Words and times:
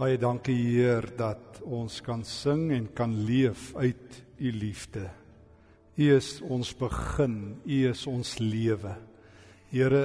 Baie 0.00 0.16
dankie 0.16 0.56
Heer 0.56 1.10
dat 1.12 1.58
ons 1.60 1.98
kan 2.00 2.22
sing 2.24 2.70
en 2.72 2.86
kan 2.96 3.12
leef 3.28 3.74
uit 3.76 4.14
u 4.40 4.52
liefde. 4.56 5.02
U 6.00 6.06
is 6.14 6.30
ons 6.40 6.70
begin, 6.72 7.34
u 7.68 7.82
is 7.90 8.06
ons 8.08 8.30
lewe. 8.40 8.94
Here, 9.68 10.02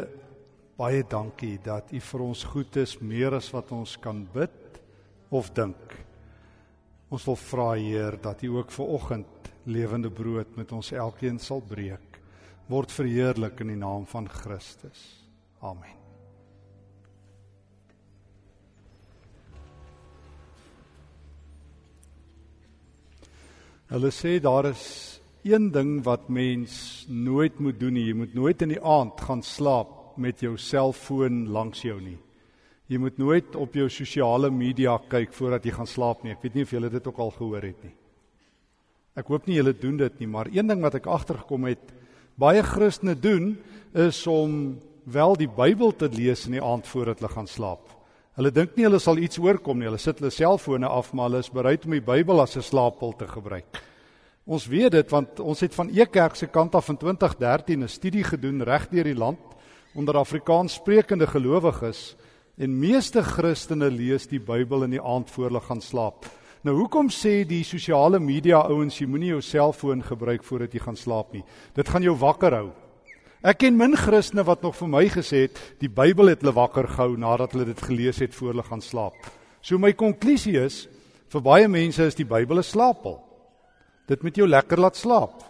baie 0.76 1.08
dankie 1.08 1.56
dat 1.64 1.96
u 1.96 2.04
vir 2.10 2.26
ons 2.28 2.44
goed 2.44 2.76
is 2.84 2.98
meer 3.00 3.40
as 3.40 3.48
wat 3.56 3.72
ons 3.72 3.96
kan 4.04 4.26
bid 4.36 4.84
of 5.32 5.54
dink. 5.56 5.96
Ons 7.08 7.32
wil 7.32 7.40
vra 7.48 7.72
Heer 7.80 8.20
dat 8.20 8.44
u 8.44 8.58
ook 8.60 8.76
ver 8.76 8.96
oggend 9.00 9.54
lewende 9.64 10.12
brood 10.12 10.58
met 10.60 10.76
ons 10.76 10.92
elkeen 10.92 11.40
sal 11.40 11.64
breek. 11.64 12.20
Word 12.68 12.92
verheerlik 12.92 13.64
in 13.64 13.78
die 13.78 13.80
naam 13.80 14.04
van 14.12 14.28
Christus. 14.28 15.14
Amen. 15.64 16.05
Hulle 23.86 24.10
sê 24.10 24.40
daar 24.42 24.66
is 24.66 25.22
een 25.46 25.68
ding 25.70 26.00
wat 26.04 26.30
mens 26.34 27.06
nooit 27.08 27.60
moet 27.62 27.78
doen 27.80 27.94
nie. 27.94 28.08
Jy 28.08 28.16
moet 28.18 28.34
nooit 28.34 28.64
in 28.66 28.72
die 28.74 28.82
aand 28.82 29.22
gaan 29.22 29.44
slaap 29.46 30.16
met 30.18 30.42
jou 30.42 30.56
selfoon 30.58 31.44
langs 31.54 31.84
jou 31.86 32.00
nie. 32.02 32.18
Jy 32.90 32.98
moet 33.02 33.20
nooit 33.22 33.54
op 33.56 33.78
jou 33.78 33.86
sosiale 33.90 34.50
media 34.50 34.96
kyk 35.10 35.34
voordat 35.38 35.66
jy 35.66 35.76
gaan 35.76 35.90
slaap 35.90 36.24
nie. 36.24 36.34
Ek 36.34 36.42
weet 36.42 36.58
nie 36.58 36.66
of 36.66 36.74
julle 36.74 36.90
dit 36.90 37.12
ook 37.12 37.22
al 37.22 37.32
gehoor 37.38 37.68
het 37.70 37.86
nie. 37.86 37.94
Ek 39.22 39.30
hoop 39.30 39.46
nie 39.46 39.60
julle 39.60 39.76
doen 39.78 40.02
dit 40.02 40.18
nie, 40.20 40.32
maar 40.34 40.50
een 40.50 40.68
ding 40.68 40.82
wat 40.82 40.98
ek 40.98 41.06
agtergekom 41.06 41.70
het, 41.70 41.94
baie 42.42 42.66
Christene 42.66 43.14
doen 43.16 43.54
is 43.94 44.18
om 44.28 44.80
wel 45.06 45.38
die 45.38 45.48
Bybel 45.48 45.94
te 45.94 46.10
lees 46.10 46.48
in 46.50 46.58
die 46.58 46.66
aand 46.66 46.90
voordat 46.90 47.22
hulle 47.22 47.32
gaan 47.38 47.48
slaap. 47.48 47.86
Hulle 48.36 48.52
dink 48.52 48.74
nie 48.76 48.84
hulle 48.84 49.00
sal 49.00 49.16
iets 49.24 49.40
oorkom 49.40 49.80
nie. 49.80 49.88
Hulle 49.88 50.00
sit 50.02 50.20
hulle 50.20 50.32
selfone 50.34 50.90
af, 50.92 51.14
maar 51.16 51.30
hulle 51.30 51.40
is 51.40 51.52
bereid 51.56 51.86
om 51.88 51.94
die 51.96 52.04
Bybel 52.04 52.42
as 52.44 52.58
'n 52.58 52.62
slaappil 52.62 53.14
te 53.16 53.28
gebruik. 53.28 53.80
Ons 54.46 54.68
weet 54.68 54.92
dit 54.92 55.10
want 55.10 55.40
ons 55.40 55.60
het 55.60 55.74
van 55.74 55.90
Ekerk 55.90 56.36
se 56.36 56.48
kant 56.48 56.76
af 56.76 56.90
in 56.90 56.98
2013 56.98 57.84
'n 57.84 57.88
studie 57.88 58.24
gedoen 58.24 58.62
reg 58.62 58.90
deur 58.90 59.04
die 59.04 59.16
land 59.16 59.40
onder 59.96 60.18
Afrikaans 60.18 60.74
sprekende 60.74 61.28
gelowiges 61.28 62.16
en 62.58 62.80
meeste 62.80 63.24
Christene 63.24 63.90
lees 63.90 64.28
die 64.28 64.40
Bybel 64.40 64.84
in 64.84 64.92
die 64.92 65.02
aand 65.02 65.32
voor 65.32 65.46
hulle 65.46 65.62
gaan 65.62 65.82
slaap. 65.82 66.26
Nou 66.62 66.76
hoekom 66.76 67.10
sê 67.10 67.48
die 67.48 67.64
sosiale 67.64 68.20
media 68.20 68.58
ouens 68.58 69.00
jy 69.00 69.08
moenie 69.08 69.30
jou 69.30 69.42
selfoon 69.42 70.04
gebruik 70.04 70.44
voordat 70.44 70.74
jy 70.74 70.80
gaan 70.80 70.96
slaap 70.96 71.34
nie? 71.34 71.44
Dit 71.74 71.88
gaan 71.90 72.04
jou 72.04 72.16
wakker 72.18 72.52
hou. 72.52 72.72
Ek 73.46 73.60
ken 73.62 73.76
min 73.78 73.94
Christene 73.94 74.42
wat 74.42 74.64
nog 74.66 74.74
vir 74.74 74.88
my 74.90 75.04
gesê 75.14 75.44
het 75.44 75.60
die 75.78 75.90
Bybel 75.92 76.32
het 76.32 76.42
hulle 76.42 76.56
wakker 76.56 76.88
gehou 76.90 77.12
nadat 77.14 77.52
hulle 77.54 77.68
dit 77.70 77.82
gelees 77.86 78.18
het 78.24 78.34
voor 78.34 78.56
hulle 78.56 78.64
gaan 78.66 78.82
slaap. 78.82 79.28
So 79.62 79.78
my 79.78 79.92
konklusie 79.94 80.56
is 80.58 80.88
vir 81.30 81.44
baie 81.46 81.68
mense 81.70 82.08
is 82.10 82.18
die 82.18 82.26
Bybel 82.26 82.58
'n 82.58 82.66
slaappil. 82.66 83.20
Dit 84.10 84.24
moet 84.24 84.36
jou 84.36 84.48
lekker 84.48 84.82
laat 84.82 84.98
slaap. 84.98 85.46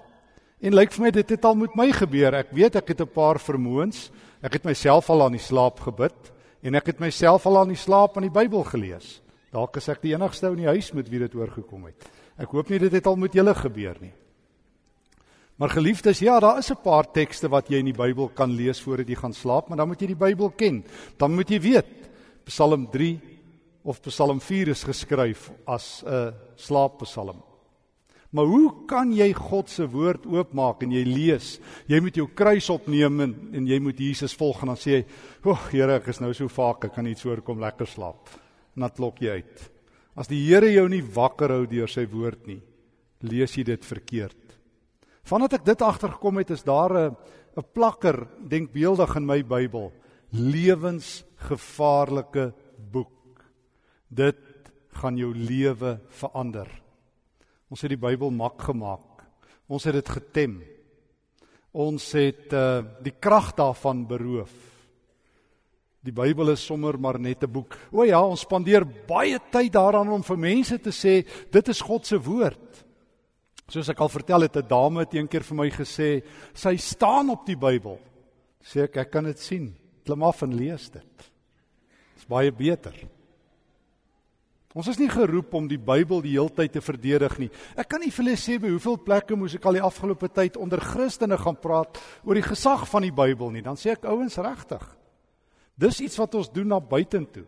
En 0.60 0.76
lyk 0.76 0.92
vir 0.92 1.04
my 1.06 1.12
dit 1.12 1.30
het 1.30 1.46
al 1.46 1.56
met 1.56 1.76
my 1.76 1.92
gebeur. 1.92 2.34
Ek 2.34 2.52
weet 2.52 2.76
ek 2.76 2.88
het 2.88 3.02
'n 3.02 3.08
paar 3.08 3.40
vermoëns. 3.40 4.12
Ek 4.44 4.54
het 4.54 4.66
myself 4.66 5.10
al 5.10 5.24
aan 5.24 5.32
die 5.32 5.48
slaap 5.48 5.80
gebid 5.80 6.34
en 6.64 6.76
ek 6.76 6.88
het 6.88 7.00
myself 7.00 7.46
al 7.46 7.60
aan 7.60 7.70
die 7.70 7.80
slaap 7.80 8.18
aan 8.18 8.28
die 8.28 8.40
Bybel 8.42 8.64
gelees. 8.64 9.22
Dalk 9.54 9.78
is 9.78 9.88
ek 9.88 10.02
die 10.02 10.14
enigste 10.14 10.48
ou 10.48 10.52
in 10.52 10.64
die 10.64 10.74
huis 10.74 10.92
met 10.92 11.10
wie 11.10 11.20
dit 11.20 11.36
oorgekom 11.36 11.86
het. 11.86 12.10
Ek 12.38 12.50
hoop 12.52 12.70
nie 12.70 12.80
dit 12.80 12.92
het 12.92 13.08
al 13.08 13.16
met 13.16 13.34
julle 13.34 13.56
gebeur 13.56 13.96
nie. 14.02 14.14
Maar 15.56 15.72
geliefdes, 15.72 16.20
ja, 16.20 16.40
daar 16.40 16.58
is 16.58 16.70
'n 16.72 16.82
paar 16.84 17.12
tekste 17.12 17.48
wat 17.48 17.70
jy 17.70 17.78
in 17.78 17.86
die 17.86 17.94
Bybel 17.94 18.30
kan 18.30 18.52
lees 18.52 18.82
voordat 18.82 19.08
jy 19.08 19.16
gaan 19.16 19.34
slaap, 19.34 19.70
maar 19.70 19.78
dan 19.78 19.88
moet 19.88 20.02
jy 20.02 20.08
die 20.08 20.16
Bybel 20.16 20.50
ken. 20.50 20.84
Dan 21.18 21.36
moet 21.36 21.50
jy 21.50 21.60
weet 21.60 21.86
Psalm 22.44 22.88
3 22.92 23.20
of 23.84 24.02
Psalm 24.02 24.40
4 24.42 24.68
is 24.68 24.84
geskryf 24.84 25.52
as 25.66 26.04
'n 26.04 26.34
slaappsalm. 26.56 27.42
Maar 28.32 28.46
hoe 28.46 28.86
kan 28.86 29.14
jy 29.14 29.34
God 29.34 29.70
se 29.70 29.86
woord 29.88 30.26
oopmaak 30.26 30.84
en 30.84 30.92
jy 30.92 31.04
lees? 31.04 31.60
Jy 31.88 32.02
moet 32.02 32.16
jou 32.16 32.28
kruis 32.28 32.70
opneem 32.70 33.22
en, 33.22 33.36
en 33.54 33.68
jy 33.68 33.80
moet 33.80 33.98
Jesus 33.98 34.36
volg 34.36 34.62
en 34.62 34.68
dan 34.68 34.76
sê 34.76 34.92
jy, 34.92 35.06
"Ag 35.46 35.72
Here, 35.72 35.96
ek 35.96 36.08
is 36.08 36.20
nou 36.20 36.34
so 36.34 36.48
vaak, 36.48 36.86
ek 36.86 36.94
kan 36.94 37.08
iets 37.08 37.22
voorkom 37.22 37.60
lekker 37.60 37.88
slaap." 37.88 38.30
En 38.76 38.82
dan 38.82 38.90
klok 38.90 39.20
jy 39.20 39.30
uit. 39.30 39.72
As 40.18 40.28
die 40.28 40.46
Here 40.48 40.70
jou 40.72 40.90
nie 40.90 41.02
wakker 41.02 41.50
hou 41.50 41.66
deur 41.66 41.88
sy 41.88 42.06
woord 42.06 42.48
nie, 42.48 42.62
lees 43.22 43.56
jy 43.56 43.64
dit 43.64 43.86
verkeerd. 43.86 44.45
Vandat 45.26 45.58
ek 45.58 45.64
dit 45.66 45.82
agtergekom 45.82 46.38
het, 46.38 46.54
is 46.54 46.62
daar 46.64 46.94
'n 46.94 47.18
'n 47.58 47.66
plakker 47.74 48.28
denkbeeldig 48.48 49.16
in 49.16 49.26
my 49.26 49.44
Bybel, 49.44 49.92
lewensgevaarlike 50.30 52.54
boek. 52.92 53.44
Dit 54.08 54.38
gaan 54.90 55.18
jou 55.18 55.34
lewe 55.34 56.00
verander. 56.10 56.82
Ons 57.70 57.82
het 57.82 57.90
die 57.90 57.98
Bybel 57.98 58.32
mak 58.32 58.62
gemaak. 58.62 59.24
Ons 59.68 59.84
het 59.84 59.94
dit 59.94 60.10
getem. 60.10 60.64
Ons 61.72 62.12
het 62.12 62.54
uh 62.54 62.84
die 63.02 63.14
krag 63.20 63.56
daarvan 63.56 64.08
beroof. 64.08 64.52
Die 66.04 66.14
Bybel 66.14 66.50
is 66.50 66.66
sommer 66.66 67.00
maar 67.00 67.20
net 67.20 67.44
'n 67.44 67.52
boek. 67.52 67.78
O 67.92 68.04
ja, 68.04 68.22
ons 68.22 68.42
spandeer 68.42 68.86
baie 69.08 69.40
tyd 69.52 69.74
daaraan 69.74 70.10
om 70.10 70.24
vir 70.24 70.38
mense 70.38 70.80
te 70.80 70.92
sê 70.92 71.26
dit 71.52 71.68
is 71.68 71.82
God 71.82 72.06
se 72.06 72.22
woord. 72.22 72.86
Soos 73.72 73.90
ek 73.90 74.02
al 74.04 74.12
vertel 74.14 74.46
het 74.46 74.58
'n 74.58 74.68
dame 74.68 75.00
het 75.00 75.14
eendag 75.14 75.44
vir 75.44 75.58
my 75.58 75.70
gesê, 75.70 76.24
sy 76.54 76.76
staan 76.78 77.30
op 77.30 77.46
die 77.46 77.58
Bybel. 77.58 78.00
Sê 78.62 78.84
ek 78.84 78.98
ek 78.98 79.12
kan 79.12 79.24
dit 79.24 79.40
sien. 79.40 79.76
Klim 80.06 80.24
af 80.24 80.44
en 80.44 80.54
lees 80.54 80.90
dit. 80.90 81.32
Dit's 82.16 82.28
baie 82.28 82.52
beter. 82.52 82.94
Ons 84.76 84.90
is 84.92 85.00
nie 85.00 85.10
geroep 85.10 85.54
om 85.54 85.68
die 85.68 85.80
Bybel 85.80 86.22
die 86.22 86.34
heeltyd 86.36 86.74
te 86.74 86.82
verdedig 86.82 87.38
nie. 87.40 87.50
Ek 87.78 87.88
kan 87.88 88.02
nie 88.02 88.12
vir 88.12 88.26
julle 88.26 88.36
sê 88.36 88.60
by 88.60 88.70
hoeveel 88.70 88.98
plekke 88.98 89.36
moes 89.36 89.56
ek 89.56 89.66
al 89.66 89.74
die 89.74 89.82
afgelope 89.82 90.28
tyd 90.28 90.58
onder 90.58 90.82
Christene 90.82 91.38
gaan 91.38 91.56
praat 91.56 91.98
oor 92.24 92.36
die 92.36 92.44
gesag 92.44 92.84
van 92.90 93.02
die 93.02 93.14
Bybel 93.16 93.52
nie. 93.52 93.62
Dan 93.62 93.78
sê 93.78 93.92
ek 93.92 94.04
ouens 94.06 94.36
regtig. 94.38 94.84
Dis 95.80 96.02
iets 96.02 96.20
wat 96.20 96.36
ons 96.36 96.52
doen 96.52 96.68
na 96.68 96.80
buitentoe. 96.80 97.46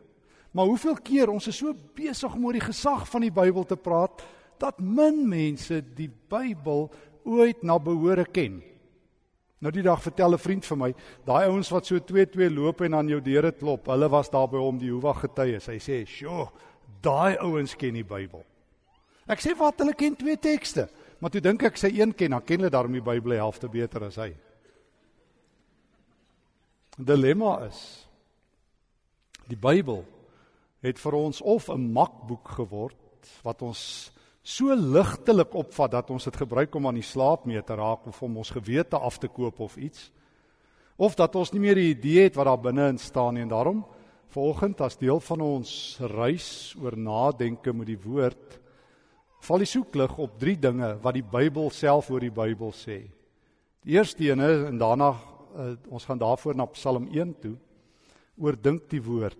Maar 0.55 0.65
hoeveel 0.71 0.95
keer 1.03 1.29
ons 1.29 1.47
is 1.51 1.59
so 1.59 1.73
besig 1.95 2.33
om 2.33 2.45
oor 2.47 2.55
die 2.55 2.63
gesag 2.63 3.03
van 3.11 3.21
die 3.21 3.31
Bybel 3.31 3.67
te 3.67 3.75
praat 3.75 4.23
dat 4.59 4.79
min 4.79 5.27
mense 5.29 5.81
die 5.95 6.09
Bybel 6.09 6.87
ooit 7.27 7.63
na 7.63 7.77
behore 7.79 8.25
ken. 8.31 8.61
Nou 9.59 9.71
die 9.73 9.83
dag 9.83 10.01
vertel 10.01 10.33
'n 10.33 10.37
vriend 10.37 10.65
vir 10.65 10.77
my, 10.77 10.93
daai 11.25 11.47
ouens 11.47 11.69
wat 11.69 11.85
so 11.85 11.99
2-2 11.99 12.49
loop 12.49 12.81
en 12.81 12.93
aan 12.93 13.07
jou 13.07 13.21
deure 13.21 13.51
klop, 13.51 13.87
hulle 13.87 14.09
was 14.09 14.29
daar 14.29 14.47
by 14.47 14.57
hom 14.57 14.77
die 14.77 14.87
Jehovah 14.87 15.17
getuies. 15.17 15.65
Hy 15.65 15.79
sê, 15.79 16.05
"Sjoe, 16.05 16.49
daai 17.01 17.37
ouens 17.37 17.75
ken 17.75 17.93
die 17.93 18.03
Bybel." 18.03 18.45
Ek 19.27 19.39
sê, 19.39 19.57
"Wat, 19.57 19.79
hulle 19.79 19.93
ken 19.93 20.15
twee 20.15 20.37
tekste." 20.37 20.89
Maar 21.19 21.29
toe 21.29 21.41
dink 21.41 21.63
ek 21.63 21.77
sy 21.77 21.87
een 21.87 22.13
ken, 22.13 22.31
dan 22.31 22.43
ken 22.45 22.59
hulle 22.59 22.69
daarom 22.69 22.93
die 22.93 23.01
Bybel 23.01 23.31
die 23.31 23.41
helfte 23.41 23.69
beter 23.69 24.03
as 24.03 24.15
hy. 24.15 24.35
Dilemma 26.97 27.65
is 27.67 28.07
die 29.47 29.57
Bybel 29.57 30.05
het 30.81 30.99
vir 30.99 31.13
ons 31.13 31.41
of 31.41 31.69
'n 31.69 31.91
makboek 31.93 32.47
geword 32.47 32.95
wat 33.43 33.61
ons 33.61 34.11
so 34.47 34.71
ligtelik 34.71 35.51
opvat 35.59 35.91
dat 35.97 36.11
ons 36.13 36.23
dit 36.29 36.37
gebruik 36.39 36.75
om 36.79 36.87
aan 36.87 36.99
die 37.01 37.05
slaap 37.05 37.43
mee 37.49 37.59
te 37.65 37.75
raak 37.75 38.05
of 38.07 38.21
om 38.23 38.39
ons 38.39 38.53
gewete 38.55 38.95
af 38.95 39.17
te 39.19 39.27
koop 39.27 39.59
of 39.59 39.75
iets. 39.75 40.07
Of 40.95 41.17
dat 41.19 41.35
ons 41.35 41.51
nie 41.51 41.61
meer 41.61 41.75
die 41.75 41.91
idee 41.91 42.29
het 42.29 42.37
wat 42.39 42.47
daar 42.47 42.61
binne 42.61 42.87
in 42.93 43.01
staan 43.01 43.35
nie 43.35 43.43
en 43.43 43.51
daarom 43.51 43.83
volgend 44.31 44.79
as 44.83 44.97
deel 44.99 45.19
van 45.23 45.43
ons 45.43 45.71
reis 46.13 46.75
oor 46.81 46.95
nadenke 46.97 47.73
met 47.73 47.89
die 47.91 47.99
woord 47.99 48.57
val 49.47 49.61
die 49.61 49.69
soeklig 49.69 50.15
op 50.19 50.39
drie 50.39 50.57
dinge 50.59 50.95
wat 51.03 51.15
die 51.15 51.25
Bybel 51.25 51.69
self 51.71 52.09
oor 52.11 52.23
die 52.23 52.33
Bybel 52.33 52.73
sê. 52.75 53.03
Die 53.85 53.95
eerste 53.95 54.25
een 54.25 54.41
is 54.43 54.63
en 54.67 54.79
daarna 54.79 55.11
uh, 55.13 55.73
ons 55.91 56.07
gaan 56.07 56.19
daarvoor 56.19 56.57
na 56.57 56.65
Psalm 56.73 57.07
1 57.11 57.35
toe 57.43 57.55
oordink 58.37 58.89
die 58.91 59.03
woord 59.03 59.39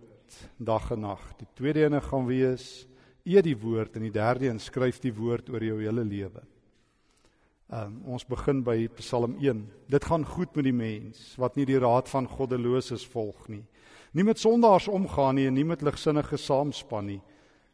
dag 0.59 0.91
en 0.91 1.03
nag. 1.07 1.23
Die 1.39 1.47
tweede 1.55 1.87
een 1.87 2.01
gaan 2.01 2.27
wees 2.27 2.87
eet 3.27 3.47
die 3.47 3.57
woord 3.59 3.97
en 3.97 4.05
die 4.07 4.13
derde 4.13 4.47
een 4.47 4.61
skryf 4.61 5.01
die 5.03 5.13
woord 5.15 5.49
oor 5.51 5.63
jou 5.63 5.81
hele 5.81 6.05
lewe. 6.07 6.43
Um, 7.67 7.99
ons 8.15 8.23
begin 8.23 8.61
by 8.63 8.85
Psalm 9.01 9.35
1. 9.43 9.65
Dit 9.91 10.05
gaan 10.07 10.23
goed 10.23 10.53
met 10.55 10.69
die 10.69 10.75
mens 10.75 11.33
wat 11.39 11.57
nie 11.59 11.65
die 11.67 11.79
raad 11.83 12.07
van 12.07 12.29
goddeloses 12.31 13.03
volg 13.11 13.49
nie. 13.51 13.65
Nie 14.15 14.23
met 14.23 14.39
sondaars 14.39 14.87
omgaan 14.87 15.35
nie 15.35 15.49
en 15.49 15.57
nie 15.57 15.67
met 15.67 15.83
ligsinnige 15.83 16.39
saamspan 16.39 17.09
nie, 17.11 17.19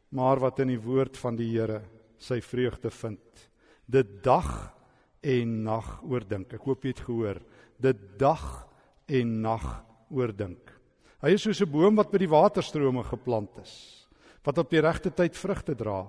maar 0.10 0.42
wat 0.42 0.64
in 0.64 0.74
die 0.74 0.82
woord 0.82 1.18
van 1.22 1.38
die 1.38 1.52
Here 1.52 1.84
sy 2.18 2.40
vreugde 2.42 2.90
vind. 2.90 3.48
Dit 3.86 4.24
dag 4.26 4.74
en 5.22 5.60
nag 5.68 6.00
oordink. 6.02 6.56
Ek 6.58 6.66
hoop 6.66 6.84
jy 6.84 6.96
het 6.96 7.06
gehoor. 7.06 7.42
Dit 7.78 8.02
dag 8.18 8.66
en 9.06 9.42
nag 9.46 9.68
oordink. 10.10 10.74
Hy 11.22 11.38
is 11.38 11.46
soos 11.46 11.62
'n 11.62 11.70
boom 11.70 11.96
wat 11.96 12.12
by 12.12 12.18
die 12.18 12.34
waterstrome 12.34 13.04
geplant 13.04 13.62
is 13.62 14.03
wat 14.44 14.58
op 14.58 14.70
die 14.70 14.82
regte 14.84 15.12
tyd 15.12 15.38
vrugte 15.38 15.76
dra 15.76 16.04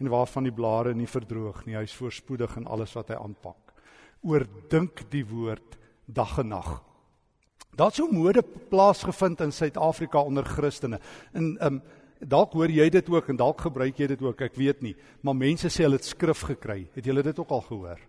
en 0.00 0.08
waarvan 0.12 0.44
die 0.44 0.54
blare 0.54 0.94
nie 0.94 1.08
verdroog 1.08 1.64
nie. 1.66 1.76
Hy 1.76 1.84
is 1.88 1.96
voorspoedig 1.96 2.56
in 2.56 2.66
alles 2.66 2.94
wat 2.96 3.08
hy 3.12 3.20
aanpak. 3.20 3.74
Oordink 4.22 5.06
die 5.10 5.24
woord 5.24 5.78
dag 6.06 6.38
en 6.38 6.48
nag. 6.48 6.82
Daar't 7.76 7.96
so 7.96 8.08
mode 8.08 8.42
plaasgevind 8.42 9.40
in 9.44 9.52
Suid-Afrika 9.52 10.22
onder 10.24 10.44
Christene. 10.44 11.00
En 11.32 11.56
um 11.60 11.80
Dalk 12.16 12.54
hoor 12.56 12.72
jy 12.72 12.86
dit 12.88 13.08
ook 13.12 13.26
en 13.28 13.36
dalk 13.36 13.60
gebruik 13.66 13.98
jy 14.00 14.06
dit 14.08 14.22
ook, 14.24 14.40
ek 14.46 14.54
weet 14.56 14.80
nie, 14.80 14.94
maar 15.20 15.36
mense 15.36 15.68
sê 15.68 15.84
hulle 15.84 15.98
het 15.98 16.08
skrif 16.08 16.46
gekry. 16.48 16.86
Het 16.94 17.10
julle 17.10 17.24
dit 17.26 17.38
ook 17.42 17.50
al 17.52 17.64
gehoor? 17.66 18.00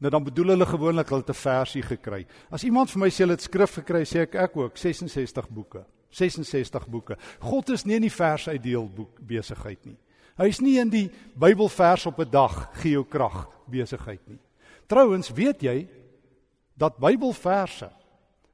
Nou 0.00 0.10
dan 0.14 0.24
bedoel 0.24 0.54
hulle 0.54 0.66
gewoonlik 0.66 1.10
hulle 1.12 1.20
het 1.20 1.30
'n 1.30 1.42
versie 1.42 1.82
gekry. 1.82 2.26
As 2.50 2.64
iemand 2.64 2.90
vir 2.90 3.00
my 3.00 3.10
sê 3.10 3.20
hulle 3.20 3.36
het 3.36 3.42
skrif 3.42 3.74
gekry, 3.74 4.04
sê 4.04 4.22
ek 4.22 4.34
ek 4.34 4.56
ook 4.56 4.76
66 4.76 5.48
boeke. 5.48 5.84
66 6.10 6.86
boeke. 6.90 7.16
God 7.40 7.70
is 7.70 7.84
nie 7.84 7.96
in 7.98 8.06
die 8.06 8.14
vers 8.14 8.48
uitdeel 8.48 8.88
boek 8.94 9.20
besigheid 9.26 9.84
nie. 9.86 9.96
Hy 10.40 10.48
is 10.48 10.60
nie 10.60 10.78
in 10.80 10.90
die 10.90 11.10
Bybelvers 11.36 12.06
op 12.06 12.20
'n 12.20 12.30
dag 12.30 12.70
gee 12.80 12.92
jou 12.92 13.04
krag 13.04 13.48
besigheid 13.68 14.20
nie. 14.26 14.38
Trouwens, 14.86 15.30
weet 15.30 15.62
jy 15.62 15.88
dat 16.74 16.98
Bybelverse 16.98 17.90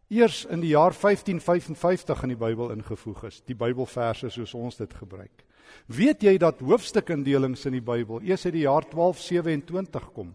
eers 0.08 0.44
in 0.44 0.60
die 0.60 0.74
jaar 0.74 0.92
1555 0.92 2.22
in 2.22 2.28
die 2.28 2.36
Bybel 2.36 2.70
ingevoeg 2.70 3.24
is, 3.24 3.42
die 3.46 3.54
Bybelverse 3.54 4.30
soos 4.30 4.54
ons 4.54 4.76
dit 4.76 4.94
gebruik. 4.94 5.44
Weet 5.86 6.22
jy 6.22 6.36
dat 6.38 6.60
hoofstukindelings 6.60 7.66
in 7.66 7.72
die 7.72 7.84
Bybel 7.84 8.22
eers 8.22 8.44
uit 8.44 8.54
die 8.54 8.66
jaar 8.66 8.86
1227 8.90 10.12
kom? 10.12 10.34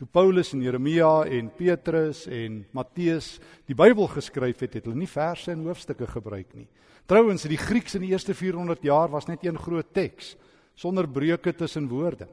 Toe 0.00 0.08
Paulus 0.08 0.54
en 0.56 0.62
Jeremia 0.64 1.26
en 1.28 1.50
Petrus 1.52 2.22
en 2.32 2.62
Matteus 2.72 3.34
die 3.68 3.74
Bybel 3.76 4.06
geskryf 4.08 4.62
het, 4.64 4.78
het 4.78 4.86
hulle 4.88 4.96
nie 4.96 5.08
verse 5.10 5.52
en 5.52 5.66
hoofstukke 5.66 6.06
gebruik 6.08 6.54
nie. 6.56 6.70
Trouwens, 7.04 7.44
die 7.44 7.58
Grieks 7.60 7.98
in 7.98 8.06
die 8.06 8.14
eerste 8.14 8.32
400 8.32 8.80
jaar 8.86 9.10
was 9.12 9.28
net 9.28 9.44
een 9.44 9.58
groot 9.60 9.90
teks 9.92 10.38
sonder 10.80 11.04
breuke 11.04 11.52
tussen 11.52 11.88
woorde. 11.90 12.30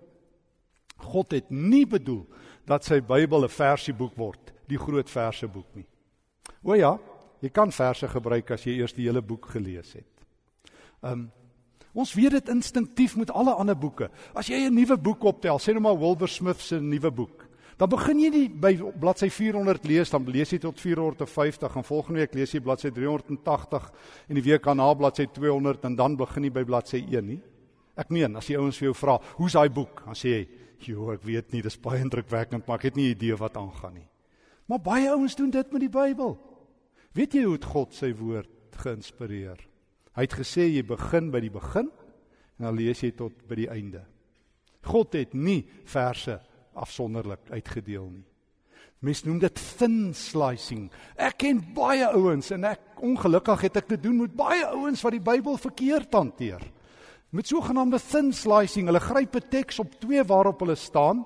God 1.11 1.35
het 1.35 1.49
nie 1.51 1.83
bedoel 1.83 2.23
dat 2.63 2.87
sy 2.87 3.01
Bybel 3.01 3.43
'n 3.43 3.49
versieboek 3.49 4.15
word, 4.15 4.53
die 4.67 4.79
groot 4.79 5.09
verseboek 5.09 5.75
nie. 5.75 5.87
O 6.63 6.73
ja, 6.73 6.97
jy 7.41 7.49
kan 7.49 7.71
verse 7.71 8.07
gebruik 8.07 8.51
as 8.51 8.63
jy 8.63 8.79
eers 8.79 8.93
die 8.93 9.07
hele 9.07 9.21
boek 9.21 9.45
gelees 9.45 9.91
het. 9.93 10.23
Um 11.03 11.31
ons 11.93 12.13
weet 12.13 12.31
dit 12.31 12.49
instinktief 12.49 13.17
met 13.17 13.31
alle 13.31 13.51
ander 13.51 13.75
boeke. 13.75 14.09
As 14.33 14.47
jy 14.47 14.69
'n 14.69 14.73
nuwe 14.73 14.97
boek 14.97 15.23
optel, 15.23 15.57
sê 15.57 15.73
nou 15.73 15.81
maar 15.81 15.99
Wilbur 15.99 16.27
Smith 16.27 16.61
se 16.61 16.79
nuwe 16.79 17.11
boek, 17.11 17.46
dan 17.77 17.89
begin 17.89 18.19
jy 18.19 18.29
nie 18.33 18.47
by 18.49 18.71
bladsy 18.97 19.29
400 19.29 19.85
lees, 19.85 20.09
dan 20.09 20.25
lees 20.25 20.49
jy 20.53 20.57
tot 20.63 20.79
450 20.81 21.75
en 21.77 21.85
volgende 21.85 22.23
week 22.23 22.33
lees 22.33 22.55
jy 22.55 22.61
bladsy 22.65 22.89
380 22.93 23.91
en 24.27 24.39
die 24.39 24.45
week 24.45 24.65
daarna 24.65 24.87
bladsy 24.97 25.27
200 25.35 25.85
en 25.85 25.97
dan 25.99 26.17
begin 26.17 26.47
jy 26.47 26.53
by 26.55 26.65
bladsy 26.65 27.03
1 27.05 27.27
nie. 27.27 27.39
Ek 27.97 28.09
meen, 28.13 28.35
as 28.37 28.49
die 28.49 28.57
ouens 28.57 28.77
vir 28.77 28.89
jou 28.89 28.95
vra, 28.97 29.17
"Hoe's 29.37 29.53
daai 29.53 29.69
boek?" 29.69 30.03
dan 30.05 30.13
sê 30.13 30.29
jy, 30.29 30.47
"Jo, 30.79 31.11
ek 31.11 31.23
weet 31.23 31.53
nie, 31.53 31.61
dis 31.61 31.77
baie 31.77 32.01
indrukwekkend, 32.01 32.67
maar 32.67 32.77
ek 32.77 32.83
het 32.83 32.95
nie 32.95 33.11
idee 33.11 33.35
wat 33.35 33.57
aangaan 33.57 33.93
nie." 33.93 34.09
Maar 34.67 34.79
baie 34.79 35.09
ouens 35.09 35.35
doen 35.35 35.49
dit 35.49 35.71
met 35.71 35.81
die 35.81 35.89
Bybel. 35.89 36.37
Weet 37.13 37.33
jy 37.33 37.43
hoe 37.43 37.53
het 37.53 37.65
God 37.65 37.93
sy 37.93 38.13
woord 38.13 38.49
geïnspireer? 38.71 39.57
Hy 40.15 40.21
het 40.21 40.33
gesê 40.33 40.67
jy 40.73 40.83
begin 40.83 41.31
by 41.31 41.39
die 41.39 41.53
begin 41.53 41.91
en 42.59 42.65
dan 42.65 42.75
lees 42.75 43.01
jy 43.01 43.11
tot 43.11 43.47
by 43.47 43.55
die 43.55 43.69
einde. 43.69 44.05
God 44.83 45.13
het 45.13 45.33
nie 45.33 45.67
verse 45.85 46.39
afsonderlik 46.77 47.49
uitgedeel 47.49 48.09
nie. 48.09 48.25
Mens 48.99 49.23
noem 49.27 49.37
dit 49.39 49.59
thin 49.77 50.13
slicing. 50.17 50.87
Ek 51.15 51.37
ken 51.43 51.59
baie 51.75 52.07
ouens 52.17 52.49
en 52.55 52.63
ek 52.65 53.01
ongelukkig 53.05 53.67
het 53.67 53.77
ek 53.83 53.91
te 53.91 53.99
doen 54.01 54.23
met 54.23 54.33
baie 54.33 54.65
ouens 54.71 55.03
wat 55.05 55.13
die 55.13 55.21
Bybel 55.21 55.57
verkeerd 55.61 56.13
hanteer. 56.17 56.63
Met 57.29 57.49
sogenaamde 57.49 57.99
thin 58.01 58.31
slicing, 58.33 58.87
hulle 58.89 59.03
gryp 59.03 59.35
'n 59.35 59.49
teks 59.49 59.79
op 59.79 59.99
twee 59.99 60.23
waarop 60.23 60.59
hulle 60.59 60.75
staan 60.75 61.25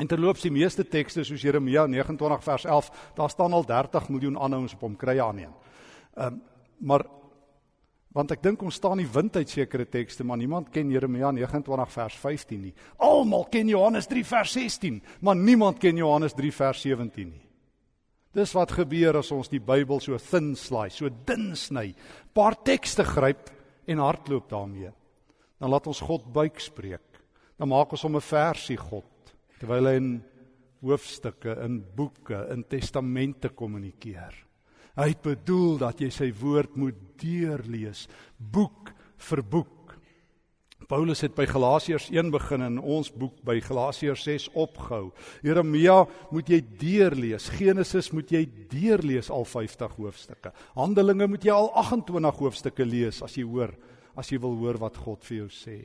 En 0.00 0.08
terloops 0.08 0.46
die 0.46 0.52
meeste 0.52 0.86
tekste 0.88 1.24
soos 1.28 1.42
Jeremia 1.44 1.84
29 1.86 2.44
vers 2.44 2.64
11, 2.64 2.86
daar 3.18 3.30
staan 3.30 3.52
al 3.52 3.66
30 3.68 4.08
miljoen 4.08 4.38
aanhouers 4.40 4.74
op 4.78 4.86
hom 4.86 4.96
krye 4.96 5.22
aan 5.22 5.42
een. 5.44 5.52
Ehm 6.14 6.26
um, 6.26 6.42
maar 6.80 7.02
want 8.16 8.32
ek 8.34 8.42
dink 8.42 8.62
ons 8.66 8.74
staan 8.80 8.98
nie 8.98 9.06
wind 9.06 9.36
uit 9.36 9.50
sekere 9.50 9.86
tekste, 9.86 10.24
maar 10.26 10.38
niemand 10.40 10.72
ken 10.74 10.90
Jeremia 10.90 11.30
29 11.30 11.92
vers 11.94 12.16
15 12.18 12.62
nie. 12.62 12.72
Almal 12.98 13.46
ken 13.52 13.70
Johannes 13.70 14.10
3 14.10 14.24
vers 14.26 14.56
16, 14.56 14.98
maar 15.20 15.38
niemand 15.38 15.78
ken 15.78 15.96
Johannes 15.96 16.34
3 16.34 16.50
vers 16.52 16.82
17 16.82 17.30
nie. 17.30 17.46
Dis 18.34 18.52
wat 18.54 18.70
gebeur 18.74 19.18
as 19.18 19.30
ons 19.34 19.50
die 19.50 19.62
Bybel 19.62 19.98
so 20.02 20.18
thin 20.22 20.52
slice, 20.58 21.00
so 21.00 21.10
dun 21.10 21.50
sny, 21.58 21.88
paar 22.34 22.54
tekste 22.62 23.06
gryp 23.06 23.50
en 23.90 24.02
hardloop 24.02 24.50
daarmee. 24.50 24.92
Dan 25.58 25.70
laat 25.70 25.88
ons 25.90 26.02
God 26.06 26.28
buik 26.32 26.60
spreek. 26.62 27.18
Dan 27.58 27.68
maak 27.68 27.90
ons 27.92 28.02
hom 28.06 28.16
'n 28.16 28.24
versie 28.24 28.78
God 28.78 29.04
terwyl 29.58 29.86
hy 29.86 29.96
in 29.96 30.22
hoofstukke, 30.80 31.58
in 31.64 31.82
boeke, 31.96 32.48
in 32.50 32.64
testamente 32.64 33.50
kommunikeer. 33.50 34.32
Hy 35.00 35.14
het 35.14 35.22
bedoel 35.24 35.78
dat 35.80 36.00
jy 36.02 36.10
sy 36.12 36.28
woord 36.36 36.74
moet 36.76 36.96
deurlees, 37.20 38.04
boek 38.36 38.90
vir 39.30 39.40
boek. 39.40 39.94
Paulus 40.90 41.22
het 41.22 41.36
by 41.36 41.46
Galasiërs 41.46 42.08
1 42.10 42.32
begin 42.34 42.64
en 42.66 42.76
ons 42.82 43.08
boek 43.14 43.38
by 43.46 43.60
Galasiërs 43.62 44.24
6 44.26 44.48
opgehou. 44.58 45.12
Jeremia 45.46 46.02
moet 46.34 46.50
jy 46.50 46.58
deurlees, 46.82 47.46
Genesis 47.54 48.10
moet 48.12 48.32
jy 48.34 48.42
deurlees 48.68 49.30
al 49.32 49.46
50 49.48 49.96
hoofstukke. 49.96 50.52
Handelinge 50.76 51.30
moet 51.30 51.46
jy 51.46 51.54
al 51.54 51.70
28 51.78 52.42
hoofstukke 52.42 52.84
lees 52.84 53.22
as 53.24 53.38
jy 53.38 53.46
hoor, 53.46 53.72
as 54.18 54.28
jy 54.34 54.40
wil 54.42 54.58
hoor 54.60 54.80
wat 54.82 54.98
God 55.00 55.24
vir 55.24 55.44
jou 55.44 55.50
sê. 55.54 55.78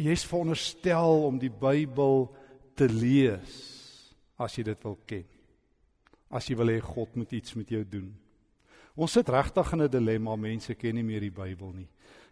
Jy's 0.00 0.24
veronderstel 0.26 1.26
om 1.28 1.38
die 1.38 1.52
Bybel 1.52 2.30
te 2.74 2.88
lees 2.90 3.60
as 4.40 4.56
jy 4.56 4.64
dit 4.72 4.88
wil 4.88 4.98
ken. 5.06 5.28
As 6.30 6.46
jy 6.46 6.56
wil 6.56 6.68
hê 6.68 6.80
God 6.80 7.16
moet 7.16 7.32
iets 7.32 7.54
met 7.54 7.68
jou 7.68 7.84
doen. 7.84 8.10
Ons 8.96 9.12
sit 9.12 9.28
regtig 9.28 9.72
in 9.72 9.82
'n 9.82 9.90
dilemma, 9.90 10.36
mense 10.36 10.74
ken 10.74 10.94
nie 10.94 11.02
meer 11.02 11.20
die 11.20 11.30
Bybel 11.30 11.72
nie. 11.72 11.88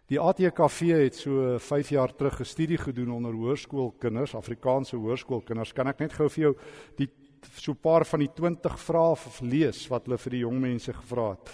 Die 0.07 0.19
ATKV 0.19 0.79
het 1.03 1.15
so 1.15 1.57
5 1.59 1.89
jaar 1.89 2.15
terug 2.15 2.39
'n 2.39 2.45
studie 2.45 2.77
gedoen 2.77 3.11
onder 3.11 3.33
hoërskoolkinders, 3.33 4.35
Afrikaanse 4.35 4.95
hoërskoolkinders. 4.95 5.73
Kan 5.73 5.87
ek 5.87 5.99
net 5.99 6.13
gou 6.13 6.29
vir 6.29 6.43
jou 6.43 6.55
die 6.97 7.09
so 7.55 7.71
'n 7.71 7.75
paar 7.81 8.05
van 8.05 8.19
die 8.19 8.33
20 8.33 8.79
vrae 8.79 9.15
lees 9.41 9.87
wat 9.89 10.05
hulle 10.05 10.17
vir 10.17 10.31
die 10.31 10.39
jong 10.39 10.59
mense 10.59 10.93
gevra 10.93 11.29
het. 11.31 11.49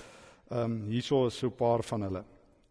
Ehm 0.51 0.63
um, 0.63 0.87
hierso 0.87 1.27
is 1.27 1.37
so 1.37 1.47
'n 1.47 1.55
paar 1.55 1.83
van 1.83 2.01
hulle. 2.01 2.23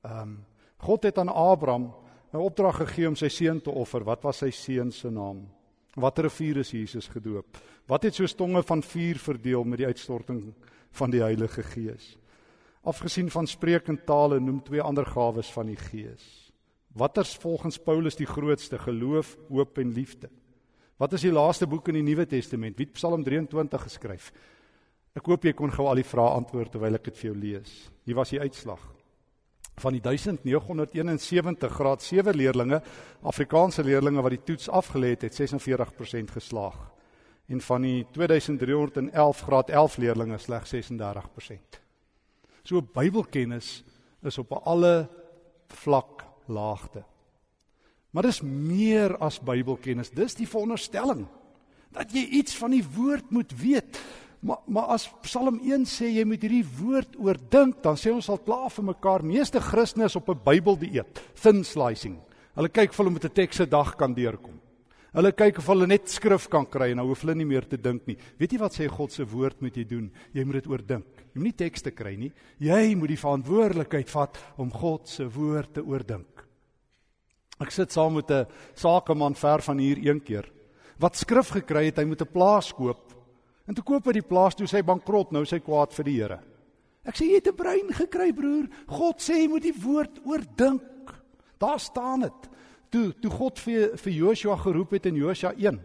Ehm 0.05 0.21
um, 0.21 0.44
God 0.79 1.03
het 1.05 1.19
aan 1.19 1.29
Abraham 1.29 1.94
'n 2.32 2.37
opdrag 2.37 2.76
gegee 2.76 3.09
om 3.09 3.17
sy 3.17 3.29
seun 3.29 3.61
te 3.61 3.71
offer. 3.71 4.05
Wat 4.05 4.23
was 4.23 4.38
sy 4.38 4.50
seun 4.50 4.93
se 4.93 5.11
naam? 5.11 5.49
Watter 5.94 6.26
rivier 6.26 6.58
is 6.62 6.73
Jesus 6.75 7.08
gedoop? 7.08 7.58
Wat 7.87 8.02
het 8.02 8.17
so 8.17 8.26
stonge 8.26 8.62
van 8.67 8.82
vuur 8.82 9.19
verdeel 9.23 9.64
met 9.64 9.82
die 9.82 9.87
uitstorting 9.87 10.41
van 10.99 11.12
die 11.12 11.23
Heilige 11.23 11.62
Gees? 11.62 12.17
Afgesien 12.82 13.31
van 13.31 13.46
spreek 13.46 13.88
in 13.88 14.00
tale 14.05 14.41
noem 14.41 14.61
twee 14.62 14.82
ander 14.82 15.06
gawes 15.06 15.52
van 15.55 15.70
die 15.70 15.79
Gees. 15.79 16.25
Watter 16.94 17.26
volgens 17.42 17.78
Paulus 17.78 18.16
die 18.16 18.26
grootste 18.26 18.78
geloof, 18.78 19.37
hoop 19.49 19.78
en 19.78 19.92
liefde? 19.92 20.30
Wat 20.99 21.12
is 21.12 21.25
die 21.26 21.33
laaste 21.33 21.66
boek 21.66 21.88
in 21.90 21.99
die 21.99 22.07
Nuwe 22.07 22.26
Testament? 22.26 22.76
Wie 22.78 22.87
het 22.87 22.95
Psalm 22.95 23.25
23 23.26 23.88
geskryf? 23.88 24.30
Ek 25.14 25.26
hoop 25.30 25.47
jy 25.47 25.54
kon 25.54 25.73
gou 25.75 25.87
al 25.90 25.99
die 26.02 26.07
vrae 26.07 26.37
antwoord 26.38 26.75
terwyl 26.75 26.99
ek 26.99 27.11
dit 27.11 27.19
vir 27.19 27.30
jou 27.30 27.38
lees. 27.38 27.73
Hier 28.07 28.19
was 28.19 28.35
die 28.35 28.42
uitslag 28.42 28.94
van 29.76 29.93
die 29.93 30.00
1971 30.00 31.73
graad 31.73 32.02
7 32.02 32.35
leerdlinge, 32.35 32.83
Afrikaanse 33.23 33.85
leerdlinge 33.85 34.23
wat 34.23 34.31
die 34.31 34.43
toets 34.45 34.69
afgelê 34.69 35.14
het, 35.14 35.23
het 35.23 35.40
46% 35.40 36.31
geslaag. 36.33 36.76
En 37.47 37.61
van 37.61 37.83
die 37.83 38.07
2311 38.11 39.40
graad 39.40 39.71
11 39.71 39.97
leerdlinge 39.97 40.38
slegs 40.38 40.75
36%. 40.75 41.81
So 42.62 42.81
Bybelkennis 42.83 43.85
is 44.23 44.38
op 44.38 44.50
'n 44.50 44.64
alle 44.64 45.09
vlak 45.69 46.25
laagte. 46.47 47.04
Maar 48.11 48.23
dis 48.23 48.40
meer 48.40 49.16
as 49.16 49.40
Bybelkennis. 49.40 50.11
Dis 50.11 50.35
die 50.35 50.49
veronderstelling 50.49 51.26
dat 51.95 52.12
jy 52.12 52.25
iets 52.40 52.57
van 52.57 52.71
die 52.71 52.85
woord 52.95 53.31
moet 53.31 53.52
weet. 53.59 53.99
Maar 54.45 54.61
maar 54.69 54.91
as 54.93 55.07
Psalm 55.25 55.57
1 55.65 55.87
sê 55.89 56.11
jy 56.13 56.25
moet 56.29 56.43
hierdie 56.45 56.67
woord 56.77 57.17
oordink, 57.17 57.79
dan 57.85 57.97
sê 57.97 58.13
ons 58.13 58.29
al 58.29 58.43
klaar 58.45 58.69
vir 58.75 58.85
mekaar, 58.91 59.25
meeste 59.25 59.61
Christene 59.61 60.05
is 60.05 60.17
op 60.17 60.29
'n 60.29 60.41
Bybeldieet, 60.45 61.21
thin 61.35 61.65
slicing. 61.65 62.19
Hulle 62.55 62.69
kyk 62.69 62.91
of 62.91 62.97
hulle 62.97 63.11
met 63.11 63.25
'n 63.25 63.33
teks 63.33 63.57
se 63.57 63.67
dag 63.67 63.97
kan 63.97 64.15
deurkom. 64.15 64.61
Hulle 65.15 65.33
kyk 65.33 65.59
of 65.59 65.67
hulle 65.67 65.87
net 65.87 66.11
skrif 66.11 66.49
kan 66.49 66.67
kry 66.67 66.91
en 66.91 66.97
nou 66.97 67.07
hoef 67.07 67.21
hulle 67.23 67.35
nie 67.35 67.47
meer 67.47 67.63
te 67.63 67.77
dink 67.77 68.07
nie. 68.07 68.17
Weet 68.39 68.53
jy 68.53 68.59
wat 68.59 68.73
sê 68.73 68.89
God 68.89 69.13
se 69.13 69.25
woord 69.25 69.61
moet 69.63 69.77
jy 69.77 69.85
doen? 69.85 70.11
Jy 70.35 70.45
moet 70.45 70.55
dit 70.55 70.67
oordink. 70.67 71.05
Jy 71.33 71.39
moet 71.39 71.45
nie 71.45 71.53
tekste 71.53 71.91
kry 71.91 72.17
nie. 72.17 72.33
Jy 72.59 72.95
moet 72.97 73.09
die 73.09 73.17
verantwoordelikheid 73.17 74.11
vat 74.11 74.39
om 74.59 74.71
God 74.71 75.09
se 75.09 75.25
woord 75.25 75.75
te 75.75 75.81
oordink. 75.81 76.45
Ek 77.61 77.71
sit 77.71 77.93
saam 77.93 78.15
met 78.15 78.31
'n 78.31 78.47
sakeman 78.75 79.35
ver 79.35 79.63
van 79.63 79.79
hier 79.79 79.99
een 79.99 80.21
keer 80.21 80.51
wat 80.99 81.17
skrif 81.17 81.49
gekry 81.51 81.87
het 81.87 81.99
hy 81.99 82.05
moet 82.05 82.23
'n 82.23 82.33
plaas 82.33 82.73
koop 82.73 83.15
En 83.64 83.75
toe 83.75 83.85
koop 83.85 84.06
hy 84.06 84.18
die 84.18 84.26
plaas 84.26 84.56
toe 84.59 84.66
sy 84.68 84.83
bankrot, 84.85 85.33
nou 85.33 85.44
sy 85.49 85.61
kwaad 85.64 85.94
vir 85.97 86.04
die 86.04 86.16
Here. 86.18 86.40
Ek 87.04 87.16
sê 87.16 87.28
jy 87.28 87.37
het 87.40 87.49
'n 87.49 87.56
brein 87.56 87.88
gekry 87.92 88.33
broer. 88.33 88.68
God 88.88 89.21
sê 89.21 89.42
jy 89.42 89.49
moet 89.49 89.62
die 89.62 89.76
woord 89.76 90.21
oordink. 90.25 91.12
Daar 91.59 91.80
staan 91.80 92.21
dit. 92.21 92.50
Toe 92.90 93.12
toe 93.21 93.30
God 93.30 93.59
vir 93.59 93.97
vir 93.97 94.12
Joshua 94.12 94.56
geroep 94.56 94.90
het 94.92 95.06
in 95.06 95.16
Josua 95.16 95.52
1. 95.56 95.80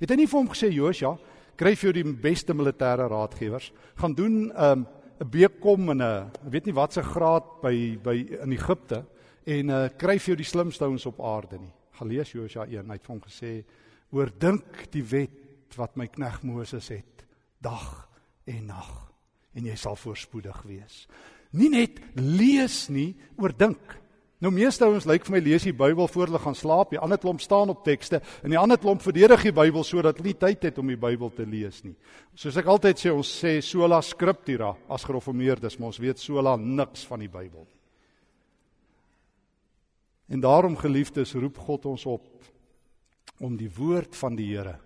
Het 0.00 0.10
hy 0.10 0.16
nie 0.16 0.26
vir 0.26 0.38
hom 0.38 0.48
gesê 0.48 0.72
Joshua, 0.72 1.18
kry 1.56 1.74
vir 1.74 1.92
jou 1.92 1.92
die 1.92 2.12
beste 2.12 2.54
militêre 2.54 3.08
raadgewers, 3.08 3.72
gaan 3.96 4.14
doen 4.14 4.50
'n 4.50 4.52
um, 4.56 4.86
'n 5.20 5.30
beek 5.30 5.60
kom 5.60 5.90
in 5.90 6.02
'n 6.02 6.30
weet 6.50 6.66
nie 6.66 6.74
wat 6.74 6.92
se 6.92 7.02
graad 7.02 7.44
by 7.62 7.98
by 8.02 8.14
in 8.42 8.52
Egipte 8.52 9.04
en 9.46 9.70
uh 9.70 9.88
kry 9.88 10.18
vir 10.18 10.34
jou 10.34 10.36
die 10.36 10.44
slimste 10.44 10.84
ouens 10.84 11.06
op 11.06 11.20
aarde 11.20 11.58
nie. 11.58 11.72
Gaan 11.92 12.08
lees 12.08 12.32
Josua 12.32 12.66
1, 12.66 12.86
hy 12.86 12.92
het 12.92 13.06
vir 13.06 13.14
hom 13.14 13.20
gesê: 13.20 13.64
"Oordink 14.12 14.90
die 14.90 15.02
wet 15.02 15.41
wat 15.80 15.96
my 15.96 16.06
knegg 16.06 16.42
Moses 16.42 16.88
het 16.92 17.24
dag 17.62 18.08
en 18.44 18.66
nag 18.66 18.92
en 19.54 19.66
jy 19.68 19.76
sal 19.76 19.96
voorspoedig 19.96 20.62
wees." 20.68 21.06
Nie 21.52 21.68
net 21.68 21.98
lees 22.16 22.86
nie, 22.88 23.12
oordink. 23.36 23.98
Nou 24.42 24.50
meeste 24.50 24.82
ouens 24.88 25.04
lyk 25.06 25.26
vir 25.28 25.36
my 25.36 25.40
lees 25.44 25.66
die 25.68 25.74
Bybel 25.76 26.08
voor 26.10 26.26
hulle 26.26 26.40
gaan 26.42 26.56
slaap. 26.58 26.90
Die 26.90 26.98
ander 26.98 27.20
klomp 27.20 27.42
staan 27.44 27.70
op 27.70 27.84
tekste 27.86 28.18
en 28.42 28.50
die 28.50 28.58
ander 28.58 28.80
klomp 28.80 29.04
verdedig 29.04 29.44
die 29.46 29.54
Bybel 29.54 29.84
sodat 29.86 30.18
hulle 30.18 30.32
nie 30.32 30.38
tyd 30.40 30.64
het 30.66 30.80
om 30.82 30.88
die 30.90 30.98
Bybel 30.98 31.30
te 31.36 31.46
lees 31.46 31.82
nie. 31.84 31.94
Soos 32.34 32.58
ek 32.58 32.70
altyd 32.72 32.98
sê, 32.98 33.12
ons 33.14 33.28
sê 33.28 33.60
sola 33.62 34.00
scriptura 34.02 34.72
as 34.90 35.06
gereformeerdes, 35.06 35.78
maar 35.78 35.92
ons 35.92 36.00
weet 36.02 36.18
sola 36.18 36.56
niks 36.58 37.04
van 37.06 37.22
die 37.22 37.30
Bybel 37.30 37.62
nie. 37.68 37.78
En 40.34 40.42
daarom 40.42 40.74
geliefdes, 40.80 41.36
roep 41.36 41.60
God 41.62 41.86
ons 41.92 42.06
op 42.08 42.26
om 43.44 43.54
die 43.58 43.70
woord 43.70 44.16
van 44.16 44.34
die 44.38 44.48
Here 44.54 44.78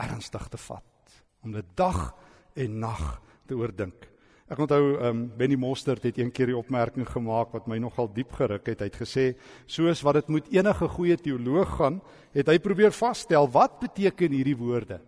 ernstig 0.00 0.48
te 0.48 0.60
vat, 0.60 1.18
om 1.44 1.52
dit 1.52 1.76
dag 1.78 2.14
en 2.54 2.78
nag 2.80 3.04
te 3.46 3.58
oordink. 3.58 4.08
Ek 4.50 4.58
onthou 4.58 4.96
ehm 4.96 5.06
um, 5.06 5.18
Benny 5.38 5.54
Mostert 5.54 6.02
het 6.02 6.16
een 6.18 6.32
keer 6.34 6.50
die 6.50 6.58
opmerking 6.58 7.06
gemaak 7.06 7.52
wat 7.54 7.68
my 7.70 7.78
nogal 7.78 8.08
diep 8.10 8.32
geruk 8.34 8.66
het. 8.66 8.80
Hy 8.82 8.88
het 8.88 8.98
gesê 8.98 9.26
soos 9.70 10.02
wat 10.02 10.18
dit 10.18 10.32
moet 10.34 10.48
enige 10.50 10.88
goeie 10.90 11.16
teoloog 11.16 11.76
gaan, 11.78 12.00
het 12.34 12.50
hy 12.50 12.58
probeer 12.58 12.90
vasstel 12.90 13.46
wat 13.54 13.78
beteken 13.78 14.34
hierdie 14.34 14.56
woorde 14.58 14.98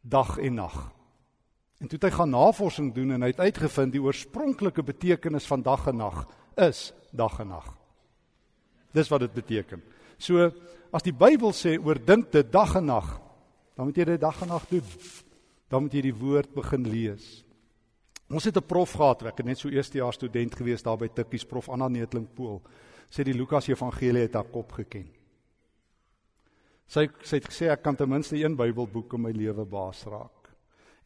dag 0.00 0.38
en 0.38 0.54
nag. 0.54 0.78
En 1.78 1.86
toe 1.86 1.98
het 2.00 2.08
hy 2.08 2.14
gaan 2.16 2.32
navorsing 2.32 2.88
doen 2.94 3.12
en 3.14 3.22
hy 3.22 3.30
het 3.34 3.40
uitgevind 3.40 3.92
die 3.92 4.02
oorspronklike 4.02 4.82
betekenis 4.82 5.46
van 5.46 5.62
dag 5.62 5.86
en 5.92 6.00
nag 6.00 6.24
is 6.56 6.88
dag 7.12 7.38
en 7.44 7.52
nag. 7.52 7.68
Dis 8.96 9.10
wat 9.12 9.26
dit 9.26 9.34
beteken. 9.36 9.82
So 10.18 10.48
as 10.90 11.04
die 11.04 11.12
Bybel 11.12 11.52
sê 11.52 11.76
oordink 11.76 12.32
dit 12.32 12.48
dag 12.52 12.74
en 12.80 12.88
nag, 12.88 13.18
dan 13.78 13.86
moet 13.86 13.98
jy 14.00 14.08
dit 14.08 14.20
dag 14.20 14.40
en 14.42 14.50
nag 14.50 14.64
doen. 14.66 14.86
Dan 15.70 15.84
moet 15.84 15.92
jy 15.94 16.00
die 16.08 16.16
woord 16.18 16.50
begin 16.50 16.88
lees. 16.90 17.44
Ons 18.28 18.44
het 18.44 18.56
'n 18.56 18.66
prof 18.66 18.92
gehad, 18.92 19.22
ek 19.22 19.36
het 19.38 19.46
net 19.46 19.58
so 19.58 19.68
eerstejaars 19.68 20.16
student 20.16 20.54
gewees 20.54 20.82
daar 20.82 20.98
by 20.98 21.08
Tikkies 21.08 21.46
prof 21.46 21.68
Anna 21.68 21.88
Neetling 21.88 22.26
Pool. 22.34 22.60
Sê 23.08 23.22
die 23.22 23.34
Lukas 23.34 23.68
Evangelie 23.68 24.22
het 24.22 24.34
haar 24.34 24.50
kop 24.50 24.72
geken. 24.72 25.08
Sy 26.88 27.08
sy 27.22 27.36
het 27.36 27.46
gesê 27.46 27.70
ek 27.70 27.82
kan 27.82 27.96
ten 27.96 28.08
minste 28.08 28.36
een 28.36 28.56
Bybelboek 28.56 29.14
in 29.14 29.22
my 29.22 29.30
lewe 29.30 29.64
baas 29.64 30.04
raak. 30.04 30.50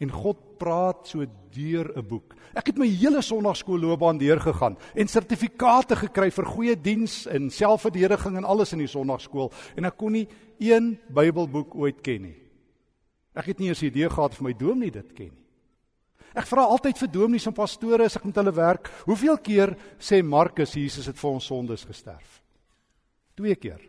En 0.01 0.11
God 0.11 0.59
praat 0.59 1.07
so 1.07 1.27
deur 1.51 1.93
'n 1.97 2.09
boek. 2.09 2.35
Ek 2.55 2.67
het 2.67 2.79
my 2.79 2.87
hele 2.87 3.23
sonnaarskoolloopbaan 3.23 4.19
deurgegaan 4.19 4.77
en 4.95 5.09
sertifikate 5.09 5.97
gekry 5.97 6.31
vir 6.31 6.45
goeie 6.45 6.81
diens 6.81 7.27
en 7.27 7.51
selfverdediging 7.51 8.37
en 8.37 8.45
alles 8.45 8.73
in 8.73 8.79
die 8.79 8.89
sonnaarskool 8.89 9.53
en 9.77 9.85
ek 9.85 9.97
kon 9.97 10.13
nie 10.13 10.29
een 10.59 10.99
Bybelboek 11.09 11.75
ooit 11.75 12.01
ken 12.01 12.23
nie. 12.23 12.42
Ek 13.35 13.47
het 13.47 13.59
nie 13.59 13.69
eens 13.69 13.83
'n 13.83 13.87
idee 13.87 14.09
gehad 14.09 14.33
of 14.33 14.41
my 14.41 14.53
dominee 14.53 14.91
dit 14.91 15.13
ken 15.13 15.33
nie. 15.33 15.43
Ek 16.35 16.47
vra 16.47 16.65
altyd 16.65 16.99
vir 16.99 17.09
dominees 17.09 17.47
en 17.47 17.53
pastore 17.53 18.05
as 18.05 18.17
ek 18.17 18.25
met 18.25 18.39
hulle 18.41 18.55
werk, 18.57 18.89
hoeveel 19.05 19.37
keer 19.39 19.77
sê 20.01 20.23
Markus 20.25 20.73
Jesus 20.73 21.07
het 21.07 21.19
vir 21.19 21.31
ons 21.31 21.45
sondes 21.45 21.85
gesterf? 21.85 22.41
Twee 23.37 23.55
keer. 23.55 23.81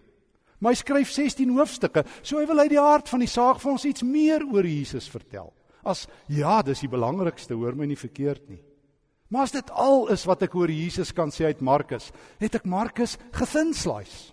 Maar 0.60 0.72
hy 0.72 0.80
skryf 0.80 1.12
16 1.12 1.50
hoofstukke, 1.58 2.04
so 2.22 2.40
hy 2.40 2.46
wil 2.46 2.60
uit 2.60 2.70
die 2.70 2.80
hart 2.80 3.10
van 3.12 3.20
die 3.20 3.32
saak 3.32 3.60
vir 3.60 3.72
ons 3.72 3.86
iets 3.86 4.04
meer 4.04 4.44
oor 4.44 4.68
Jesus 4.68 5.08
vertel. 5.12 5.54
As 5.84 6.06
ja, 6.32 6.62
dis 6.64 6.84
die 6.86 6.92
belangrikste, 6.92 7.56
hoor 7.56 7.76
my 7.76 7.86
nie 7.86 8.00
verkeerd 8.00 8.48
nie. 8.50 8.62
Maar 9.32 9.48
as 9.48 9.56
dit 9.56 9.72
al 9.72 10.08
is 10.14 10.28
wat 10.30 10.44
ek 10.46 10.56
oor 10.56 10.72
Jesus 10.72 11.12
kan 11.16 11.32
sê 11.32 11.48
uit 11.50 11.64
Markus, 11.64 12.12
het 12.40 12.56
ek 12.60 12.68
Markus 12.70 13.18
gethinslice. 13.36 14.33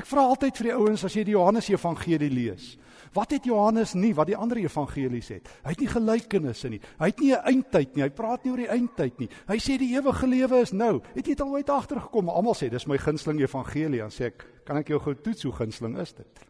Ek 0.00 0.08
vra 0.08 0.24
altyd 0.32 0.56
vir 0.56 0.70
die 0.70 0.76
ouens 0.78 1.04
as 1.04 1.16
jy 1.18 1.26
die 1.28 1.36
Johannes 1.36 1.68
Evangelie 1.68 2.32
lees, 2.32 2.72
Wat 3.10 3.32
het 3.34 3.46
Johannes 3.48 3.96
nie 3.98 4.12
wat 4.14 4.28
die 4.30 4.36
ander 4.38 4.60
evangelies 4.62 5.32
het? 5.32 5.48
Hy 5.64 5.72
het 5.72 5.80
nie 5.82 5.90
gelykenisse 5.90 6.68
nie. 6.70 6.78
Hy 6.98 7.08
het 7.10 7.20
nie 7.20 7.32
'n 7.34 7.42
eindtyd 7.44 7.96
nie. 7.96 8.02
Hy 8.02 8.10
praat 8.10 8.44
nie 8.44 8.50
oor 8.52 8.62
die 8.62 8.70
eindtyd 8.70 9.18
nie. 9.18 9.28
Hy 9.48 9.56
sê 9.56 9.78
die 9.78 9.96
ewige 9.96 10.26
lewe 10.26 10.60
is 10.60 10.72
nou. 10.72 11.00
Het 11.14 11.26
jy 11.26 11.34
dit 11.34 11.40
al 11.40 11.50
ooit 11.50 11.70
agtergekom? 11.70 12.28
Almal 12.28 12.54
sê 12.54 12.70
dis 12.70 12.86
my 12.86 12.96
gunsteling 12.96 13.40
evangelie. 13.40 13.98
Dan 13.98 14.10
sê 14.10 14.26
ek, 14.26 14.46
kan 14.64 14.76
ek 14.76 14.88
jou 14.88 15.00
gou 15.00 15.14
toets 15.14 15.42
hoe 15.42 15.52
gunsteling 15.52 15.98
is 15.98 16.12
dit? 16.12 16.40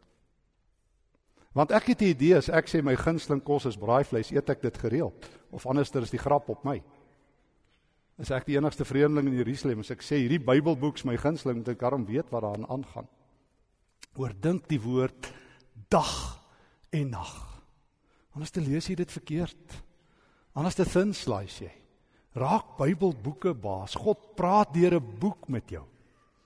Want 1.54 1.72
ek 1.72 1.86
het 1.86 2.02
'n 2.02 2.04
idee 2.04 2.36
as 2.36 2.48
ek 2.48 2.68
sê 2.68 2.82
my 2.82 2.94
gunsteling 2.94 3.42
kos 3.42 3.64
is 3.64 3.76
braaivleis, 3.76 4.30
eet 4.30 4.50
ek 4.50 4.60
dit 4.60 4.78
gereeld 4.78 5.30
of 5.50 5.66
anderster 5.66 6.02
is 6.02 6.10
die 6.10 6.18
grap 6.18 6.48
op 6.48 6.64
my. 6.64 6.82
As 8.18 8.30
ek 8.30 8.44
die 8.44 8.56
enigste 8.56 8.84
vreemdeling 8.84 9.28
in 9.28 9.36
Jerusalem 9.36 9.80
is, 9.80 9.90
ek 9.90 10.02
sê 10.02 10.16
hierdie 10.16 10.44
Bybelboek 10.44 10.96
is 10.96 11.04
my 11.04 11.16
gunsteling, 11.16 11.56
moet 11.56 11.68
ek 11.68 11.78
daarom 11.78 12.04
weet 12.04 12.30
wat 12.30 12.42
daarin 12.42 12.66
aangaan. 12.68 13.08
Oordink 14.18 14.66
die 14.70 14.80
woord 14.82 15.30
dag 15.90 16.14
en 16.90 17.12
nag. 17.14 17.34
Anders 18.34 18.50
te 18.54 18.62
lees 18.62 18.88
jy 18.88 18.96
dit 18.98 19.12
verkeerd. 19.12 19.76
Anders 20.58 20.78
te 20.78 20.86
thin 20.88 21.14
slice 21.14 21.64
jy. 21.64 21.72
Raak 22.38 22.76
Bybelboeke 22.78 23.54
baas. 23.58 23.96
God 23.98 24.34
praat 24.38 24.74
deur 24.74 24.94
'n 24.98 25.18
boek 25.18 25.48
met 25.48 25.70
jou. 25.70 25.84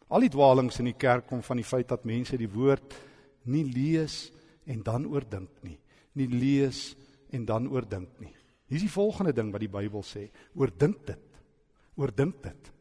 Al 0.09 0.21
die 0.21 0.33
dwaalings 0.33 0.79
in 0.79 0.87
die 0.87 0.99
kerk 0.99 1.27
kom 1.27 1.43
van 1.43 1.57
die 1.57 1.65
feit 1.65 1.89
dat 1.89 2.05
mense 2.05 2.37
die 2.37 2.49
woord 2.49 2.95
nie 3.45 3.65
lees 3.65 4.33
en 4.67 4.83
dan 4.83 5.07
oordink 5.07 5.51
nie. 5.63 5.79
Nie 6.15 6.29
lees 6.29 6.95
en 7.33 7.45
dan 7.45 7.67
oordink 7.69 8.21
nie. 8.21 8.35
Hier 8.69 8.77
is 8.77 8.83
die 8.83 8.91
volgende 8.91 9.33
ding 9.33 9.53
wat 9.53 9.61
die 9.61 9.69
Bybel 9.69 10.03
sê: 10.03 10.31
oordink 10.55 11.07
dit. 11.07 11.41
Oordink 11.97 12.43
dit. 12.43 12.74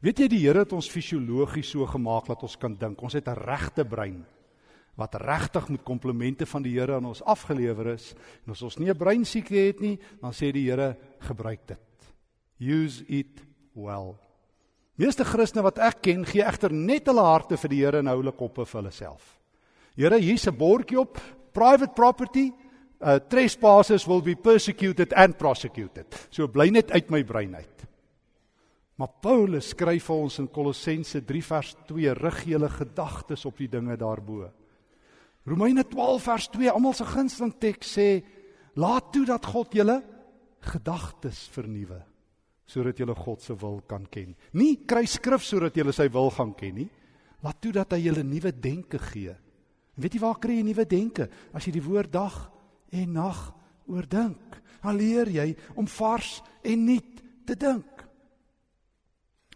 Weet 0.00 0.18
jy 0.18 0.28
die 0.28 0.42
Here 0.44 0.64
het 0.64 0.72
ons 0.72 0.90
fisiologies 0.90 1.70
so 1.70 1.86
gemaak 1.86 2.26
dat 2.26 2.42
ons 2.42 2.56
kan 2.56 2.74
dink. 2.74 3.02
Ons 3.02 3.14
het 3.14 3.28
'n 3.28 3.38
regte 3.38 3.84
brein 3.84 4.24
wat 4.96 5.14
regtig 5.18 5.68
met 5.68 5.82
komplimente 5.82 6.46
van 6.46 6.62
die 6.62 6.78
Here 6.78 6.94
aan 6.94 7.04
ons 7.04 7.22
afgelewer 7.22 7.94
is. 7.94 8.14
En 8.46 8.52
as 8.52 8.62
ons 8.62 8.78
nie 8.78 8.90
'n 8.90 8.96
breinsiekte 8.96 9.54
het 9.54 9.80
nie, 9.80 9.98
dan 10.20 10.32
sê 10.32 10.52
die 10.52 10.70
Here 10.70 10.96
gebruik 11.20 11.66
dit. 11.66 12.14
Use 12.60 13.04
it 13.08 13.42
well. 13.74 14.16
Meeste 14.96 15.24
Christene 15.24 15.62
wat 15.62 15.78
ek 15.78 16.02
ken, 16.02 16.24
gee 16.24 16.42
egter 16.42 16.72
net 16.72 17.06
hulle 17.06 17.22
harte 17.22 17.56
vir 17.56 17.68
die 17.68 17.80
Here 17.82 17.98
en 17.98 18.06
hou 18.06 18.18
hulle 18.18 18.32
koppe 18.32 18.64
vir 18.64 18.80
hulle 18.80 18.92
self. 18.92 19.40
Here, 19.96 20.18
hier's 20.18 20.46
'n 20.46 20.56
bordjie 20.56 21.00
op 21.00 21.18
private 21.52 21.92
property. 21.94 22.52
Uh 23.00 23.18
trespassers 23.18 24.06
will 24.06 24.22
be 24.22 24.34
persecuted 24.34 25.12
and 25.12 25.36
prosecuted. 25.36 26.06
So 26.30 26.46
bly 26.48 26.70
net 26.70 26.90
uit 26.90 27.10
my 27.10 27.24
brein 27.24 27.54
uit. 27.54 27.86
Maar 28.94 29.10
Paulus 29.22 29.72
skryf 29.72 30.06
vir 30.06 30.20
ons 30.22 30.38
in 30.38 30.48
Kolossense 30.54 31.24
3 31.26 31.42
vers 31.42 31.72
2: 31.88 32.14
rig 32.14 32.42
julle 32.46 32.68
gedagtes 32.70 33.44
op 33.48 33.58
die 33.58 33.68
dinge 33.68 33.96
daarbo. 33.98 34.46
Romeine 35.44 35.84
12 35.84 36.22
vers 36.22 36.48
2, 36.54 36.70
almal 36.70 36.94
se 36.94 37.04
gunsteling 37.04 37.54
teks 37.58 37.96
sê: 37.98 38.08
"Laat 38.76 39.12
toe 39.12 39.24
dat 39.26 39.44
God 39.44 39.74
julle 39.74 40.02
gedagtes 40.60 41.48
vernuwe 41.52 42.02
sodat 42.66 42.98
julle 42.98 43.14
God 43.14 43.42
se 43.42 43.54
wil 43.54 43.82
kan 43.86 44.06
ken." 44.06 44.36
Nie 44.52 44.86
kry 44.86 45.04
skrif 45.06 45.42
sodat 45.42 45.74
julle 45.76 45.92
sy 45.92 46.08
wil 46.08 46.30
gaan 46.30 46.54
ken 46.54 46.74
nie. 46.74 46.90
Laat 47.42 47.60
toe 47.60 47.72
dat 47.72 47.92
hy 47.92 47.98
julle 47.98 48.22
nuwe 48.22 48.52
denke 48.52 48.98
gee. 48.98 49.34
En 49.96 50.02
weet 50.02 50.14
jy 50.14 50.20
waar 50.20 50.38
kry 50.38 50.54
jy 50.56 50.62
nuwe 50.62 50.84
denke? 50.86 51.28
As 51.52 51.66
jy 51.66 51.72
die 51.72 51.82
woord 51.82 52.12
dag 52.12 52.50
en 52.90 53.12
nag 53.12 53.52
oordink, 53.86 54.62
dan 54.82 54.96
leer 54.96 55.28
jy 55.28 55.56
om 55.76 55.86
vars 55.86 56.42
en 56.62 56.86
nuut 56.86 57.22
te 57.44 57.54
dink. 57.54 58.03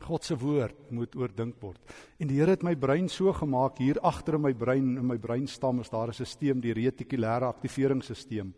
God 0.08 0.24
se 0.24 0.36
woord 0.40 0.88
moet 0.94 1.16
oordink 1.18 1.58
word. 1.60 1.80
En 2.16 2.30
die 2.30 2.38
Here 2.38 2.54
het 2.54 2.64
my 2.64 2.72
brein 2.80 3.10
so 3.12 3.32
gemaak 3.36 3.80
hier 3.82 3.98
agter 4.00 4.38
in 4.38 4.46
my 4.46 4.54
brein 4.56 4.94
in 4.96 5.04
my 5.06 5.18
breinstam 5.20 5.82
is 5.82 5.90
daar 5.92 6.08
'n 6.08 6.14
stelsel 6.14 6.60
die 6.60 6.72
retikulêre 6.72 7.44
aktiveringsstelsel. 7.44 8.52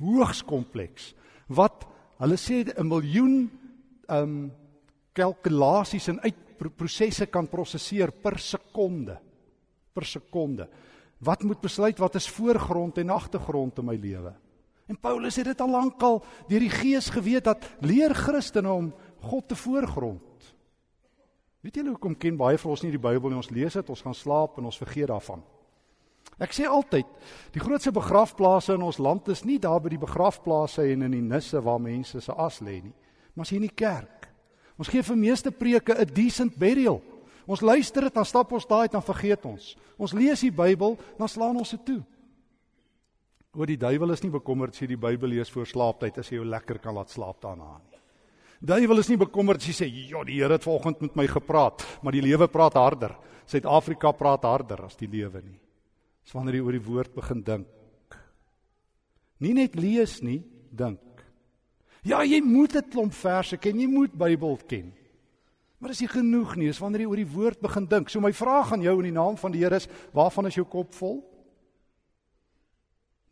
Hoogs 0.00 0.42
kompleks 0.42 1.14
wat 1.48 1.84
hulle 2.18 2.36
sê 2.36 2.64
'n 2.64 2.88
miljoen 2.88 3.50
ehm 4.08 4.22
um, 4.22 4.52
kalkulasies 5.12 6.08
en 6.08 6.20
uitprosesse 6.20 7.26
kan 7.26 7.46
prosesseer 7.46 8.12
per 8.12 8.38
sekonde. 8.38 9.18
Per 9.92 10.04
sekonde. 10.04 10.68
Wat 11.20 11.42
moet 11.42 11.60
besluit 11.60 11.98
wat 11.98 12.14
is 12.14 12.28
voorgrond 12.28 12.98
en 12.98 13.10
agtergrond 13.10 13.78
in 13.78 13.84
my 13.84 13.96
lewe? 13.96 14.32
En 14.86 14.96
Paulus 14.96 15.36
het 15.36 15.44
dit 15.44 15.60
al 15.60 15.70
lankal 15.70 16.24
deur 16.48 16.60
die 16.60 16.70
Gees 16.70 17.10
geweet 17.10 17.44
dat 17.44 17.58
leer 17.80 18.14
Christene 18.14 18.72
om 18.72 18.94
God 19.20 19.48
te 19.48 19.56
voorgrond 19.56 20.27
Weet 21.64 21.80
julle 21.80 21.90
hoekom 21.90 22.14
ken 22.14 22.36
baie 22.38 22.58
van 22.60 22.70
ons 22.70 22.82
nie 22.84 22.92
die 22.94 23.02
Bybel 23.02 23.32
nie? 23.32 23.40
Ons 23.40 23.50
lees 23.50 23.74
dit, 23.74 23.88
ons 23.90 24.02
gaan 24.04 24.14
slaap 24.14 24.60
en 24.60 24.68
ons 24.70 24.78
vergeet 24.78 25.10
daarvan. 25.10 25.42
Ek 26.38 26.54
sê 26.54 26.68
altyd, 26.70 27.08
die 27.54 27.62
grootste 27.62 27.90
begrafplaase 27.94 28.76
in 28.78 28.84
ons 28.86 29.00
land 29.02 29.26
is 29.32 29.42
nie 29.46 29.58
daar 29.58 29.80
by 29.82 29.90
die 29.90 29.98
begrafplase 29.98 30.84
en 30.92 31.02
in 31.08 31.16
die 31.16 31.24
nisse 31.24 31.58
waar 31.64 31.80
mense 31.82 32.20
se 32.22 32.34
as 32.38 32.60
lê 32.62 32.78
nie, 32.84 32.94
maar 33.34 33.46
as 33.46 33.50
hier 33.50 33.58
in 33.58 33.66
die 33.66 33.74
kerk. 33.74 34.28
Ons 34.78 34.92
gee 34.92 35.02
vir 35.02 35.18
meeste 35.18 35.50
preke 35.50 35.96
'n 35.98 36.14
decent 36.14 36.54
burial. 36.54 37.02
Ons 37.46 37.60
luister 37.60 38.02
dit, 38.02 38.14
dan 38.14 38.24
stap 38.24 38.52
ons 38.52 38.66
daai, 38.66 38.88
dan 38.88 39.02
vergeet 39.02 39.44
ons. 39.44 39.76
Ons 39.98 40.12
lees 40.12 40.40
die 40.40 40.52
Bybel, 40.52 40.96
dan 41.18 41.28
slaan 41.28 41.56
ons 41.56 41.70
dit 41.70 41.84
toe. 41.84 42.02
O 43.56 43.64
die 43.66 43.76
duiwel 43.76 44.12
is 44.12 44.22
nie 44.22 44.30
bekommerd 44.30 44.74
as 44.74 44.80
jy 44.80 44.86
die 44.86 44.96
Bybel 44.96 45.28
lees 45.28 45.50
voor 45.50 45.66
slaaptyd 45.66 46.18
as 46.18 46.28
jy 46.28 46.36
jou 46.36 46.44
lekker 46.44 46.78
kan 46.78 46.94
laat 46.94 47.10
slaap 47.10 47.40
daarna 47.40 47.78
nie. 47.78 47.97
Duiwel 48.58 48.98
is 48.98 49.08
nie 49.12 49.20
bekommerd 49.20 49.62
as 49.62 49.68
jy 49.70 49.74
sê 49.76 49.86
ja, 49.86 50.24
die 50.26 50.40
Here 50.40 50.56
het 50.56 50.64
vanoggend 50.66 51.02
met 51.04 51.16
my 51.16 51.26
gepraat, 51.30 51.84
maar 52.02 52.14
die 52.14 52.24
lewe 52.24 52.48
praat 52.50 52.74
harder. 52.74 53.14
Suid-Afrika 53.46 54.10
praat 54.12 54.42
harder 54.44 54.82
as 54.88 54.98
die 54.98 55.08
lewe 55.08 55.40
nie. 55.44 55.58
Dis 56.26 56.34
wanneer 56.34 56.58
jy 56.58 56.64
oor 56.66 56.76
die 56.76 56.86
woord 56.88 57.14
begin 57.14 57.44
dink. 57.46 58.18
Nie 59.38 59.54
net 59.54 59.78
lees 59.78 60.18
nie, 60.26 60.42
dink. 60.74 61.22
Ja, 62.02 62.24
jy 62.24 62.40
moet 62.42 62.74
'n 62.74 62.90
klomp 62.90 63.14
verse 63.14 63.56
ken, 63.56 63.78
jy 63.78 63.86
moet 63.86 64.12
Bybel 64.12 64.58
ken. 64.66 64.92
Maar 65.78 65.90
is 65.90 66.00
nie 66.00 66.08
genoeg 66.08 66.56
nie, 66.56 66.68
is 66.68 66.80
wanneer 66.80 67.00
jy 67.02 67.06
oor 67.06 67.16
die 67.16 67.34
woord 67.34 67.60
begin 67.60 67.86
dink. 67.86 68.10
So 68.10 68.20
my 68.20 68.32
vraag 68.32 68.72
aan 68.72 68.82
jou 68.82 68.96
in 68.98 69.14
die 69.14 69.20
naam 69.20 69.36
van 69.36 69.52
die 69.52 69.62
Here 69.62 69.76
is, 69.76 69.88
waarvan 70.12 70.46
is 70.46 70.54
jou 70.54 70.66
kop 70.66 70.92
vol? 70.94 71.22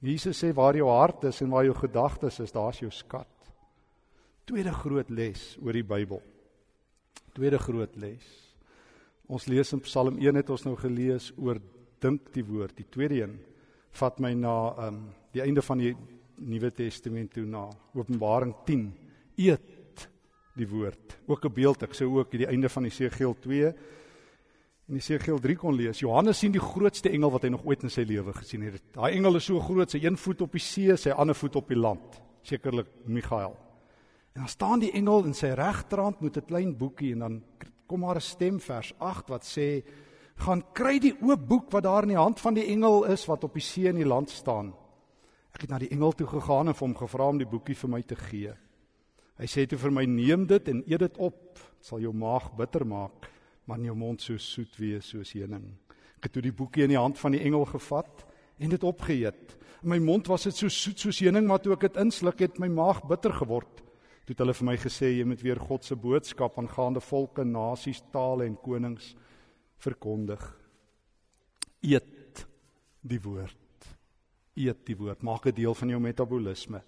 Jesus 0.00 0.38
sê 0.38 0.54
waar 0.54 0.76
jou 0.76 0.88
hart 0.88 1.24
is 1.24 1.42
en 1.42 1.50
waar 1.50 1.64
jou 1.64 1.74
gedagtes 1.74 2.40
is, 2.40 2.52
daar's 2.52 2.78
jou 2.78 2.90
skat. 2.90 3.26
Tweede 4.46 4.70
groot 4.70 5.08
les 5.10 5.40
oor 5.58 5.74
die 5.74 5.82
Bybel. 5.82 6.20
Tweede 7.34 7.58
groot 7.58 7.96
les. 7.98 8.26
Ons 9.26 9.48
lees 9.50 9.72
in 9.74 9.82
Psalm 9.82 10.20
1 10.22 10.38
het 10.38 10.52
ons 10.54 10.62
nou 10.68 10.76
gelees 10.78 11.32
oor 11.34 11.58
dink 12.04 12.28
die 12.30 12.44
woord. 12.46 12.76
Die 12.78 12.86
tweede 12.86 13.18
een 13.24 13.34
vat 13.98 14.20
my 14.22 14.30
na 14.38 14.54
um, 14.86 15.00
die 15.34 15.42
einde 15.42 15.64
van 15.66 15.82
die 15.82 15.90
Nuwe 16.46 16.70
Testament 16.70 17.34
toe 17.34 17.42
na 17.42 17.64
Openbaring 17.96 18.54
10. 18.68 18.86
Eet 19.48 20.06
die 20.54 20.70
woord. 20.70 21.18
Ook 21.26 21.44
'n 21.44 21.54
beeld 21.54 21.82
ek 21.82 21.94
sou 21.94 22.12
ook 22.14 22.30
die 22.30 22.46
einde 22.46 22.68
van 22.68 22.84
Esegiel 22.84 23.34
2 23.40 23.66
en 23.66 24.94
Esegiel 24.94 25.40
3 25.40 25.56
kon 25.56 25.74
lees. 25.74 25.98
Johannes 25.98 26.38
sien 26.38 26.52
die 26.52 26.62
grootste 26.62 27.10
engel 27.10 27.32
wat 27.32 27.42
hy 27.42 27.48
nog 27.48 27.66
ooit 27.66 27.82
in 27.82 27.90
sy 27.90 28.06
lewe 28.06 28.32
gesien 28.32 28.62
het. 28.62 28.82
Daai 28.94 29.16
engel 29.16 29.36
is 29.36 29.44
so 29.44 29.58
groot, 29.58 29.90
sy 29.90 29.98
een 30.04 30.16
voet 30.16 30.40
op 30.40 30.52
die 30.52 30.60
see, 30.60 30.96
sy 30.96 31.10
ander 31.10 31.34
voet 31.34 31.56
op 31.56 31.68
die 31.68 31.78
land. 31.78 32.22
Sekerlik 32.42 32.86
Michael. 33.06 33.65
En 34.36 34.42
dan 34.42 34.50
staan 34.50 34.78
die 34.78 34.92
engel 34.92 35.24
in 35.24 35.34
sy 35.34 35.54
regterhand 35.56 36.20
met 36.20 36.36
'n 36.36 36.44
klein 36.44 36.76
boekie 36.76 37.12
en 37.12 37.18
dan 37.18 37.42
kom 37.86 38.00
daar 38.00 38.16
'n 38.16 38.20
stem 38.20 38.60
vers 38.60 38.92
8 38.98 39.28
wat 39.28 39.44
sê: 39.44 39.82
"Gaan 40.34 40.72
kry 40.72 40.98
die 40.98 41.16
oop 41.22 41.48
boek 41.48 41.70
wat 41.70 41.82
daar 41.82 42.02
in 42.02 42.08
die 42.08 42.16
hand 42.16 42.40
van 42.40 42.54
die 42.54 42.66
engel 42.66 43.04
is 43.04 43.26
wat 43.26 43.44
op 43.44 43.52
die 43.52 43.62
see 43.62 43.88
en 43.88 43.94
die 43.94 44.06
land 44.06 44.30
staan." 44.30 44.74
Ek 45.52 45.60
het 45.60 45.70
na 45.70 45.78
die 45.78 45.88
engel 45.88 46.12
toe 46.12 46.26
gegaan 46.26 46.68
en 46.68 46.74
vir 46.74 46.86
hom 46.86 46.96
gevra 46.96 47.28
om 47.28 47.38
die 47.38 47.46
boekie 47.46 47.76
vir 47.76 47.90
my 47.90 48.02
te 48.02 48.16
gee. 48.16 48.52
Hy 49.38 49.46
sê 49.46 49.66
toe 49.66 49.78
vir 49.78 49.90
my: 49.90 50.04
"Neem 50.04 50.46
dit 50.46 50.68
en 50.68 50.82
eet 50.86 50.98
dit 50.98 51.16
op. 51.16 51.54
Dit 51.54 51.86
sal 51.86 52.00
jou 52.00 52.12
maag 52.12 52.56
bitter 52.56 52.86
maak, 52.86 53.30
maar 53.64 53.78
in 53.78 53.84
jou 53.84 53.96
mond 53.96 54.22
so 54.22 54.36
soet 54.36 54.76
wees 54.76 55.08
soos 55.08 55.32
honing." 55.32 55.76
Ek 56.16 56.22
het 56.22 56.32
toe 56.32 56.42
die 56.42 56.52
boekie 56.52 56.82
in 56.82 56.90
die 56.90 56.98
hand 56.98 57.18
van 57.18 57.32
die 57.32 57.40
engel 57.40 57.64
gevat 57.64 58.26
en 58.58 58.68
dit 58.68 58.84
opgeëet. 58.84 59.56
In 59.82 59.88
my 59.88 59.98
mond 59.98 60.26
was 60.26 60.42
dit 60.42 60.56
so 60.56 60.68
soet 60.68 60.98
soos 60.98 61.20
honing, 61.20 61.46
maar 61.46 61.58
toe 61.58 61.72
ek 61.72 61.80
dit 61.80 61.96
insluk 61.96 62.38
het, 62.38 62.58
my 62.58 62.68
maag 62.68 63.06
bitter 63.08 63.32
geword. 63.32 63.85
Toe 64.26 64.34
het 64.34 64.40
hulle 64.42 64.56
vir 64.58 64.66
my 64.66 64.74
gesê 64.82 65.12
jy 65.12 65.24
moet 65.30 65.42
weer 65.44 65.60
God 65.62 65.84
se 65.86 65.94
boodskap 65.94 66.56
aangaande 66.58 66.98
volke, 67.00 67.44
nasies, 67.46 68.00
tale 68.10 68.48
en 68.48 68.56
konings 68.58 69.12
verkondig. 69.78 70.42
Eet 71.86 72.42
die 73.06 73.20
woord. 73.22 73.86
Eet 74.58 74.82
die 74.88 74.96
woord. 74.98 75.22
Maak 75.22 75.46
'n 75.46 75.54
deel 75.54 75.74
van 75.74 75.88
jou 75.88 76.00
metabolisme. 76.00 76.82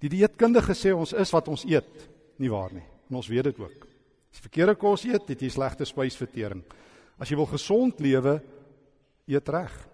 Die 0.00 0.08
dieetkundige 0.08 0.74
sê 0.74 0.90
ons 0.92 1.12
is 1.12 1.30
wat 1.30 1.48
ons 1.48 1.64
eet, 1.64 2.08
nie 2.38 2.50
waar 2.50 2.72
nie. 2.72 2.84
En 3.08 3.16
ons 3.16 3.28
weet 3.28 3.44
dit 3.44 3.58
ook. 3.60 3.86
As 4.32 4.40
jy 4.40 4.42
verkeerde 4.42 4.74
kos 4.74 5.04
eet, 5.04 5.28
het 5.28 5.40
jy 5.40 5.48
slegte 5.48 5.84
spysvertering. 5.84 6.64
As 7.18 7.28
jy 7.28 7.36
wil 7.36 7.46
gesond 7.46 8.00
lewe, 8.00 8.42
eet 9.28 9.48
reg. 9.48 9.88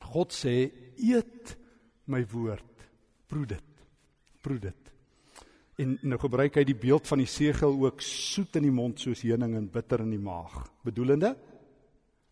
God 0.00 0.32
sê 0.32 0.72
eet 0.96 1.56
my 2.06 2.24
woord. 2.26 2.64
Proe 3.28 3.46
dit. 3.46 3.64
Proe 4.42 4.58
dit. 4.58 4.87
En 5.78 5.94
nou 6.02 6.18
gebruik 6.18 6.56
hy 6.58 6.64
die 6.66 6.78
beeld 6.78 7.06
van 7.06 7.20
die 7.22 7.30
segel 7.30 7.76
ook 7.84 8.00
soet 8.02 8.56
in 8.58 8.66
die 8.66 8.74
mond 8.74 8.98
soos 8.98 9.22
heuning 9.22 9.54
en 9.54 9.70
bitter 9.70 10.02
in 10.02 10.10
die 10.10 10.22
maag. 10.22 10.64
Bedoelende 10.82 11.36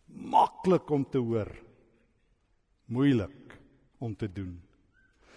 maklik 0.07 0.91
om 0.91 1.05
te 1.11 1.21
hoor. 1.23 1.51
Moeilik 2.87 3.57
om 3.99 4.17
te 4.17 4.29
doen. 4.33 4.57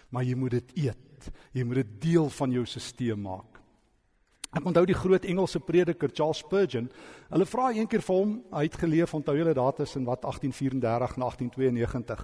Maar 0.10 0.26
jy 0.26 0.36
moet 0.40 0.58
dit 0.58 0.76
eet. 0.88 1.30
Jy 1.54 1.66
moet 1.68 1.82
dit 1.84 1.96
deel 2.08 2.30
van 2.34 2.54
jou 2.54 2.66
stelsel 2.66 3.20
maak. 3.20 3.60
Ek 4.50 4.66
onthou 4.66 4.82
die 4.90 4.98
groot 4.98 5.26
Engelse 5.30 5.60
prediker 5.62 6.10
Charles 6.10 6.40
Spurgeon. 6.42 6.88
Hulle 7.30 7.46
vra 7.46 7.68
eendag 7.76 8.02
vir 8.02 8.16
hom, 8.16 8.32
hy 8.50 8.64
het 8.66 8.80
geleef 8.82 9.14
onthou 9.14 9.36
julle 9.38 9.54
daar 9.54 9.76
tussen 9.78 10.08
wat 10.08 10.24
1834 10.26 11.14
en 11.20 11.26
1892. 11.28 12.24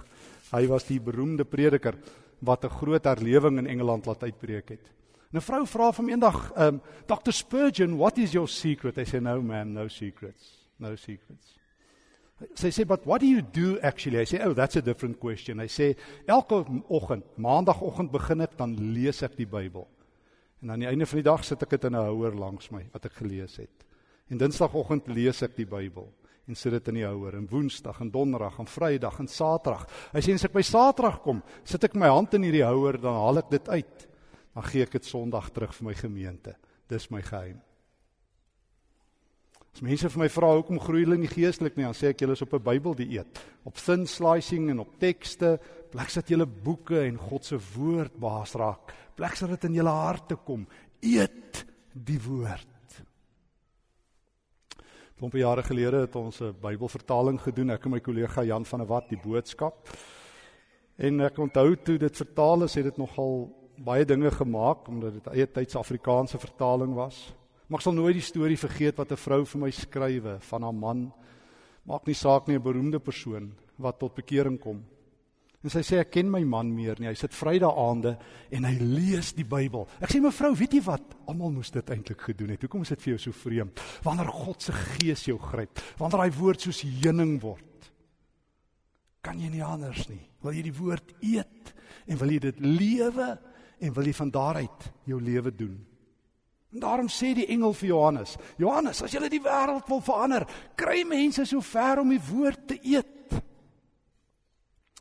Hy 0.50 0.64
was 0.72 0.88
die 0.88 0.98
beroemde 0.98 1.46
prediker 1.46 1.94
wat 2.42 2.64
'n 2.64 2.76
groot 2.82 3.04
herlewing 3.04 3.58
in 3.58 3.66
Engeland 3.66 4.06
laat 4.06 4.22
uitbreek 4.22 4.68
het. 4.68 4.95
'n 5.36 5.44
vrou 5.44 5.66
vra 5.66 5.92
van 5.92 6.08
eendag, 6.08 6.52
um, 6.56 6.80
Dr 7.06 7.32
Spurgeon, 7.32 7.96
what 7.96 8.18
is 8.18 8.32
your 8.32 8.48
secret? 8.48 8.96
Hy 8.96 9.04
sê 9.04 9.20
no 9.20 9.40
ma'am, 9.42 9.72
no 9.72 9.88
secrets. 9.88 10.68
No 10.78 10.96
secrets. 10.96 11.56
Sy 12.54 12.68
sê 12.68 12.84
but 12.84 13.06
what 13.08 13.22
do 13.22 13.26
you 13.26 13.40
do 13.40 13.78
actually? 13.80 14.18
Hy 14.20 14.28
sê 14.28 14.42
oh, 14.44 14.52
that's 14.52 14.76
a 14.76 14.82
different 14.84 15.18
question. 15.18 15.58
Hy 15.58 15.70
sê 15.72 15.94
elke 16.28 16.64
oggend, 16.92 17.24
maandagooggend 17.40 18.12
begin 18.12 18.44
ek 18.44 18.58
dan 18.58 18.74
lees 18.92 19.22
ek 19.24 19.38
die 19.38 19.48
Bybel. 19.48 19.86
En 20.60 20.74
aan 20.74 20.84
die 20.84 20.88
einde 20.90 21.08
van 21.08 21.22
die 21.22 21.28
dag 21.30 21.44
sit 21.44 21.62
ek 21.64 21.70
dit 21.76 21.84
in 21.88 21.96
'n 21.96 22.04
houer 22.10 22.36
langs 22.36 22.70
my 22.70 22.84
wat 22.92 23.06
ek 23.06 23.16
gelees 23.22 23.56
het. 23.56 23.86
En 24.28 24.38
dinsdagoggend 24.38 25.08
lees 25.08 25.42
ek 25.42 25.56
die 25.56 25.64
Bybel 25.64 26.12
en 26.46 26.54
sit 26.54 26.72
dit 26.72 26.88
in 26.88 26.94
die 26.94 27.06
houer 27.06 27.34
en 27.34 27.48
woensdag 27.50 28.00
en 28.00 28.10
donderdag 28.10 28.58
en 28.58 28.66
vrydag 28.66 29.18
en 29.18 29.28
saterdag. 29.28 29.86
Hy 30.12 30.20
sê 30.20 30.34
as 30.34 30.44
ek 30.44 30.52
by 30.52 30.62
saterdag 30.62 31.22
kom, 31.22 31.42
sit 31.64 31.82
ek 31.84 31.94
my 31.94 32.08
hand 32.08 32.34
in 32.34 32.42
hierdie 32.42 32.66
houer 32.66 33.00
dan 33.00 33.14
haal 33.14 33.38
ek 33.38 33.50
dit 33.50 33.68
uit 33.68 34.06
dan 34.56 34.64
gee 34.64 34.86
ek 34.86 34.94
dit 34.96 35.04
Sondag 35.04 35.50
terug 35.52 35.74
vir 35.76 35.84
my 35.90 35.94
gemeente. 35.94 36.54
Dis 36.88 37.10
my 37.12 37.20
geheim. 37.20 37.58
As 39.76 39.82
mense 39.84 40.08
vir 40.08 40.22
my 40.22 40.28
vra 40.32 40.54
hoekom 40.56 40.78
groei 40.80 41.02
hulle 41.04 41.18
nie 41.20 41.28
geestelik 41.28 41.74
nie, 41.76 41.84
dan 41.84 41.96
sê 41.96 42.14
ek 42.14 42.22
julle 42.24 42.32
is 42.32 42.40
op 42.40 42.54
'n 42.56 42.64
Bybeldieet, 42.64 43.40
op 43.68 43.76
thin 43.76 44.06
slicing 44.06 44.70
en 44.70 44.80
op 44.80 44.94
tekste, 44.98 45.58
plek 45.92 46.14
dat 46.14 46.28
julle 46.28 46.46
boeke 46.46 47.04
en 47.04 47.18
God 47.18 47.44
se 47.44 47.58
woord 47.76 48.16
baas 48.16 48.54
raak. 48.54 48.94
Plek 49.14 49.38
dat 49.38 49.50
dit 49.50 49.64
in 49.64 49.74
julle 49.74 49.92
harte 49.92 50.36
kom. 50.36 50.66
Eet 51.02 51.66
die 51.92 52.18
woord. 52.18 53.04
Klompe 55.18 55.38
jare 55.38 55.62
gelede 55.62 56.00
het 56.00 56.16
ons 56.16 56.40
'n 56.40 56.56
Bybelvertaling 56.60 57.40
gedoen, 57.40 57.70
ek 57.70 57.84
en 57.84 57.90
my 57.90 58.00
kollega 58.00 58.42
Jan 58.44 58.64
van 58.64 58.78
der 58.78 58.88
Walt, 58.88 59.08
die 59.08 59.20
boodskap. 59.20 59.88
En 60.96 61.20
ek 61.20 61.38
onthou 61.38 61.76
toe 61.76 61.98
dit 61.98 62.16
vertaal 62.16 62.64
is, 62.64 62.74
het 62.74 62.84
dit 62.84 62.96
nogal 62.96 63.65
baie 63.84 64.04
dinge 64.04 64.30
gemaak 64.30 64.88
omdat 64.88 65.18
dit 65.18 65.26
eie 65.34 65.46
tyds 65.46 65.76
Afrikaanse 65.76 66.38
vertaling 66.38 66.94
was. 66.94 67.34
Maar 67.66 67.80
ek 67.80 67.86
sal 67.86 67.96
nooit 67.96 68.14
die 68.14 68.24
storie 68.24 68.58
vergeet 68.58 68.96
wat 68.96 69.12
'n 69.12 69.16
vrou 69.16 69.44
vir 69.44 69.60
my 69.60 69.70
skrywe 69.70 70.40
van 70.40 70.62
haar 70.62 70.74
man. 70.74 71.12
Maak 71.84 72.06
nie 72.06 72.14
saak 72.14 72.46
nie 72.46 72.56
'n 72.56 72.62
beroemde 72.62 73.00
persoon 73.00 73.52
wat 73.78 73.98
tot 73.98 74.14
bekering 74.14 74.60
kom. 74.60 74.84
En 75.66 75.70
sy 75.70 75.80
sê 75.82 75.98
ek 75.98 76.12
ken 76.12 76.30
my 76.30 76.44
man 76.44 76.68
meer 76.74 76.94
nie. 77.00 77.08
Hy 77.08 77.14
sit 77.14 77.34
Vrydae-aande 77.34 78.16
en 78.50 78.64
hy 78.64 78.74
lees 78.78 79.32
die 79.32 79.44
Bybel. 79.44 79.88
Ek 80.00 80.10
sê 80.10 80.20
mevrou, 80.20 80.54
weet 80.54 80.72
jy 80.72 80.82
wat? 80.86 81.16
Almal 81.26 81.50
moes 81.50 81.72
dit 81.74 81.90
eintlik 81.90 82.20
gedoen 82.20 82.50
het. 82.50 82.62
Hoekom 82.62 82.82
is 82.82 82.88
dit 82.88 83.02
vir 83.02 83.10
jou 83.16 83.18
so 83.18 83.32
vreemd? 83.32 83.80
Wanneer 84.04 84.30
God 84.30 84.62
se 84.62 84.72
gees 84.72 85.24
jou 85.24 85.38
gryp, 85.38 85.80
wanneer 85.98 86.20
hy 86.20 86.30
woord 86.38 86.60
soos 86.60 86.82
heuning 86.82 87.40
word, 87.42 87.90
kan 89.26 89.40
jy 89.42 89.50
nie 89.50 89.64
anders 89.64 90.06
nie. 90.08 90.22
Wil 90.44 90.54
jy 90.54 90.62
die 90.68 90.76
woord 90.76 91.14
eet 91.20 91.74
en 92.06 92.18
wil 92.20 92.30
jy 92.30 92.38
dit 92.46 92.60
lewe? 92.62 93.28
En 93.78 93.92
wil 93.92 94.08
jy 94.08 94.14
van 94.16 94.30
daaruit 94.30 94.88
jou 95.04 95.20
lewe 95.22 95.52
doen. 95.54 95.76
En 96.72 96.80
daarom 96.82 97.08
sê 97.08 97.32
die 97.36 97.46
engel 97.52 97.72
vir 97.72 97.88
Johannes: 97.88 98.36
Johannes, 98.60 99.02
as 99.02 99.14
jy 99.14 99.28
die 99.32 99.42
wêreld 99.42 99.88
wil 99.88 100.02
verander, 100.04 100.46
kry 100.76 101.04
mense 101.08 101.46
so 101.46 101.60
ver 101.60 102.02
om 102.02 102.10
die 102.12 102.22
woord 102.30 102.66
te 102.72 102.78
eet. 102.82 103.36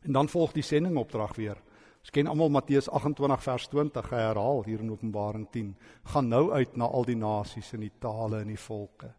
En 0.06 0.14
dan 0.14 0.30
volg 0.30 0.54
die 0.54 0.64
sendingopdrag 0.64 1.34
weer. 1.36 1.62
Ons 2.06 2.14
ken 2.14 2.28
almal 2.30 2.52
Matteus 2.54 2.86
28 2.94 3.42
vers 3.42 3.68
20 3.72 4.10
herhaal 4.14 4.60
hier 4.68 4.84
in 4.84 4.92
Openbaring 4.94 5.48
10. 5.52 5.72
Gaan 6.14 6.28
nou 6.30 6.52
uit 6.54 6.76
na 6.78 6.86
al 6.86 7.08
die 7.08 7.18
nasies 7.18 7.72
en 7.74 7.82
die 7.82 7.96
tale 8.00 8.44
en 8.44 8.52
die 8.54 8.62
volke. 8.62 9.10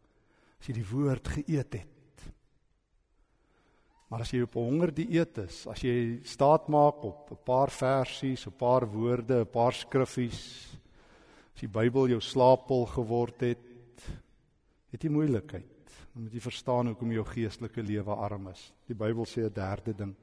As 0.61 0.69
jy 0.71 0.77
die 0.79 0.87
woord 0.87 1.33
geëet 1.35 1.75
het, 1.81 1.95
Maar 4.09 4.23
as 4.23 4.31
jy 4.31 4.42
op 4.42 4.55
'n 4.55 4.69
honger 4.69 4.95
dieet 4.95 5.38
is, 5.38 5.66
as 5.66 5.81
jy 5.83 6.21
staat 6.23 6.69
maak 6.69 7.03
op 7.03 7.31
'n 7.31 7.42
paar 7.45 7.71
versies, 7.71 8.47
'n 8.47 8.57
paar 8.57 8.87
woorde, 8.87 9.40
'n 9.40 9.51
paar 9.51 9.73
skriffies, 9.73 10.79
as 11.55 11.61
die 11.61 11.69
Bybel 11.69 12.09
jou 12.09 12.21
slaappil 12.21 12.87
geword 12.87 13.40
het, 13.40 13.66
het 14.92 15.03
jy 15.03 15.11
moeilikheid. 15.11 15.90
Dan 16.14 16.23
moet 16.23 16.33
jy 16.33 16.40
verstaan 16.40 16.87
hoekom 16.87 17.12
jou 17.12 17.25
geestelike 17.25 17.83
lewe 17.83 18.14
arm 18.14 18.49
is. 18.49 18.73
Die 18.87 18.95
Bybel 18.95 19.25
sê 19.25 19.45
'n 19.45 19.53
derde 19.53 19.95
ding. 19.95 20.14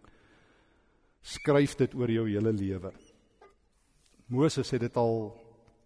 Skryf 1.22 1.76
dit 1.76 1.94
oor 1.96 2.10
jou 2.10 2.28
hele 2.28 2.52
lewe. 2.52 2.92
Moses 4.28 4.72
het 4.72 4.82
dit 4.82 4.98
al 4.98 5.38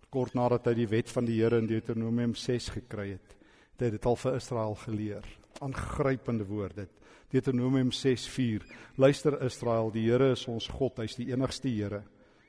kort 0.09 0.33
nadat 0.33 0.65
hy 0.65 0.73
die 0.73 0.87
wet 0.87 1.09
van 1.09 1.25
die 1.25 1.41
Here 1.41 1.57
in 1.57 1.67
Deuteronomium 1.67 2.35
6 2.35 2.69
gekry 2.69 3.11
het, 3.11 3.35
het 3.73 3.81
hy 3.81 3.89
dit 3.89 4.05
al 4.05 4.15
vir 4.15 4.35
Israel 4.35 4.75
geleer. 4.75 5.25
Aangrypende 5.59 6.45
woorde. 6.45 6.87
Deuteronomium 7.29 7.91
6:4. 7.91 8.63
Luister 8.95 9.41
Israel, 9.43 9.91
die 9.91 10.09
Here 10.09 10.31
is 10.31 10.47
ons 10.47 10.67
God, 10.67 10.97
hy's 10.97 11.15
die 11.15 11.31
enigste 11.31 11.69
Here. 11.69 12.03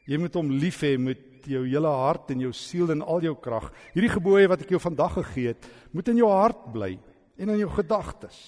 Jy 0.06 0.18
moet 0.18 0.34
hom 0.34 0.50
lief 0.50 0.80
hê 0.82 0.96
met 0.98 1.44
jou 1.44 1.66
hele 1.66 1.88
hart 1.88 2.30
en 2.32 2.40
jou 2.40 2.52
siel 2.52 2.90
en 2.94 3.02
al 3.02 3.26
jou 3.26 3.34
krag. 3.36 3.72
Hierdie 3.92 4.12
gebooie 4.14 4.48
wat 4.48 4.62
ek 4.64 4.70
jou 4.72 4.80
vandag 4.80 5.18
gegee 5.18 5.52
het, 5.52 5.68
moet 5.92 6.08
in 6.08 6.22
jou 6.22 6.30
hart 6.32 6.72
bly 6.72 6.94
en 7.38 7.50
in 7.50 7.58
jou 7.58 7.68
gedagtes. 7.68 8.38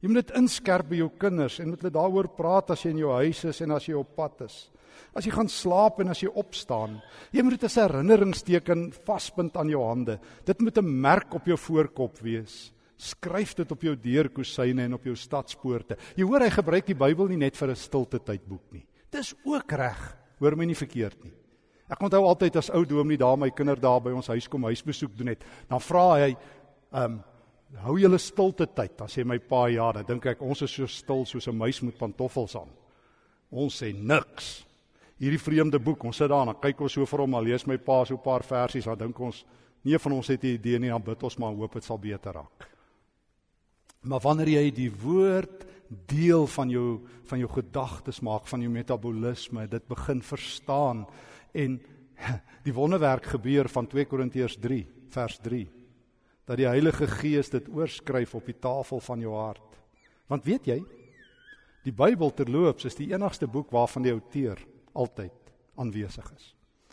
Jy 0.00 0.08
moet 0.08 0.26
dit 0.26 0.36
inskerp 0.36 0.88
by 0.88 0.96
jou 1.00 1.10
kinders 1.20 1.58
en 1.60 1.70
moet 1.70 1.82
hulle 1.82 1.92
daaroor 1.92 2.28
praat 2.36 2.70
as 2.70 2.84
jy 2.84 2.90
in 2.94 3.02
jou 3.04 3.12
huis 3.12 3.44
is 3.44 3.60
en 3.64 3.76
as 3.76 3.88
jy 3.88 3.94
op 3.96 4.16
pad 4.16 4.46
is. 4.46 4.70
As 5.16 5.26
jy 5.26 5.32
gaan 5.34 5.48
slaap 5.48 6.00
en 6.00 6.12
as 6.12 6.22
jy 6.22 6.28
opstaan, 6.28 6.98
jy 7.32 7.42
moet 7.42 7.56
dit 7.56 7.64
as 7.64 7.76
'n 7.78 7.88
herinneringsteken 7.88 8.92
vaspunt 9.04 9.56
aan 9.56 9.68
jou 9.68 9.82
hande. 9.82 10.18
Dit 10.44 10.60
moet 10.60 10.78
'n 10.78 11.00
merk 11.00 11.34
op 11.34 11.46
jou 11.46 11.56
voorkop 11.56 12.18
wees. 12.20 12.72
Skryf 13.04 13.52
dit 13.58 13.72
op 13.74 13.82
jou 13.84 13.94
deurkusyne 14.00 14.86
en 14.86 14.96
op 14.96 15.04
jou 15.04 15.14
stadspoorte. 15.18 15.98
Jy 16.16 16.24
hoor 16.24 16.46
hy 16.46 16.50
gebruik 16.54 16.86
die 16.88 16.96
Bybel 16.96 17.28
nie 17.28 17.42
net 17.44 17.56
vir 17.56 17.70
'n 17.70 17.76
stilte 17.76 18.18
tydboek 18.18 18.72
nie. 18.72 18.86
Dis 19.10 19.34
ook 19.44 19.72
reg. 19.72 20.16
Hoor 20.40 20.56
my 20.56 20.64
nie 20.64 20.74
verkeerd 20.78 21.24
nie. 21.24 21.34
Ek 21.88 22.00
onthou 22.00 22.24
altyd 22.24 22.56
as 22.56 22.70
ou 22.70 22.84
dominee 22.84 23.20
daar 23.20 23.36
my 23.36 23.50
kinders 23.50 23.80
daar 23.80 24.00
by 24.00 24.10
ons 24.10 24.30
huis 24.32 24.48
kom 24.48 24.64
huisbesoek 24.64 25.16
doen 25.16 25.28
het, 25.28 25.44
dan 25.68 25.80
vra 25.80 26.14
hy 26.14 26.36
ehm 26.92 27.04
um, 27.04 27.22
hou 27.82 27.96
julle 27.98 28.18
stilte 28.18 28.68
tyd. 28.70 28.96
Dan 28.96 29.08
sê 29.10 29.24
my 29.26 29.38
pa 29.38 29.66
ja, 29.68 29.92
dan 29.92 30.06
dink 30.06 30.26
ek 30.26 30.42
ons 30.42 30.62
is 30.62 30.70
so 30.70 30.86
stil 30.86 31.24
soos 31.26 31.48
'n 31.48 31.56
muis 31.56 31.82
met 31.82 31.98
pantoffels 31.98 32.56
aan. 32.56 32.70
Ons 33.50 33.82
sê 33.82 33.92
niks. 33.92 34.64
Hierdie 35.18 35.38
vreemde 35.38 35.78
boek, 35.78 36.04
ons 36.04 36.16
sit 36.16 36.28
daar 36.28 36.40
en 36.40 36.52
dan 36.52 36.60
kyk 36.60 36.80
ons 36.80 36.92
so 36.92 37.06
vir 37.06 37.20
hom, 37.20 37.30
maar 37.30 37.42
lees 37.42 37.66
my 37.66 37.76
pa 37.76 38.04
so 38.04 38.14
'n 38.14 38.22
paar 38.22 38.42
versies, 38.42 38.84
dan 38.84 38.98
dink 38.98 39.20
ons 39.20 39.44
nie 39.84 39.98
van 39.98 40.12
ons 40.12 40.28
het 40.28 40.44
'n 40.44 40.46
idee 40.46 40.78
nie, 40.78 40.88
dan 40.88 41.02
bid 41.02 41.22
ons 41.22 41.38
maar 41.38 41.54
hoop 41.54 41.72
dit 41.72 41.84
sal 41.84 41.98
beter 41.98 42.32
raak. 42.32 42.73
Maar 44.04 44.20
wanneer 44.20 44.48
jy 44.48 44.70
die 44.74 44.90
woord 44.92 45.64
deel 46.08 46.46
van 46.50 46.72
jou 46.72 46.88
van 47.24 47.40
jou 47.40 47.48
gedagtes 47.48 48.20
maak, 48.20 48.44
van 48.50 48.60
jou 48.60 48.68
metabolisme, 48.72 49.64
dit 49.68 49.86
begin 49.88 50.20
verstaan 50.22 51.06
en 51.56 51.78
die 52.66 52.74
wonderwerk 52.76 53.30
gebeur 53.32 53.68
van 53.72 53.88
2 53.88 54.04
Korintiërs 54.10 54.58
3 54.60 54.82
vers 55.14 55.38
3 55.40 55.64
dat 56.44 56.60
die 56.60 56.68
Heilige 56.68 57.06
Gees 57.08 57.48
dit 57.48 57.68
oorskryf 57.72 58.34
op 58.36 58.44
die 58.44 58.58
tafel 58.60 59.00
van 59.00 59.22
jou 59.24 59.32
hart. 59.32 59.78
Want 60.28 60.44
weet 60.44 60.68
jy, 60.68 60.78
die 61.84 61.92
Bybel 61.92 62.34
terloops 62.36 62.84
is 62.88 62.98
die 62.98 63.10
enigste 63.12 63.48
boek 63.48 63.72
waarvan 63.72 64.04
die 64.04 64.12
outeur 64.12 64.60
altyd 64.92 65.54
aanwesig 65.80 66.28
is. 66.36 66.50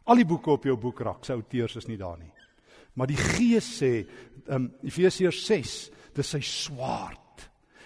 Al 0.08 0.21
die 0.21 0.28
boeke 0.28 0.54
op 0.56 0.65
jou 0.65 0.78
boekrak 0.80 1.26
se 1.28 1.36
auteurs 1.36 1.76
is 1.80 1.88
nie 1.89 2.00
daar 2.00 2.17
nie. 2.19 2.32
Maar 2.95 3.12
die 3.12 3.19
Gees 3.19 3.67
sê, 3.78 3.91
um, 4.52 4.69
Efesiërs 4.84 5.43
6, 5.47 5.76
dis 6.15 6.36
sy 6.36 6.41
swaard 6.45 7.21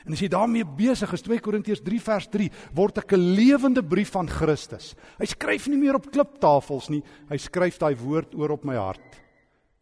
En 0.06 0.14
as 0.14 0.22
jy 0.22 0.28
daarmee 0.30 0.66
besig 0.78 1.10
is, 1.18 1.24
2 1.26 1.42
Korintiërs 1.42 1.82
3 1.86 2.00
vers 2.06 2.28
3, 2.30 2.50
word 2.78 3.00
ek 3.02 3.14
'n 3.18 3.34
lewende 3.38 3.82
brief 3.82 4.14
van 4.14 4.30
Christus. 4.30 4.94
Hy 5.18 5.26
skryf 5.26 5.68
nie 5.68 5.82
meer 5.82 5.96
op 5.96 6.12
kliptafels 6.12 6.90
nie, 6.90 7.02
hy 7.30 7.38
skryf 7.38 7.80
daai 7.80 7.96
woord 7.98 8.36
oor 8.36 8.52
op 8.52 8.66
my 8.66 8.76
hart. 8.76 9.18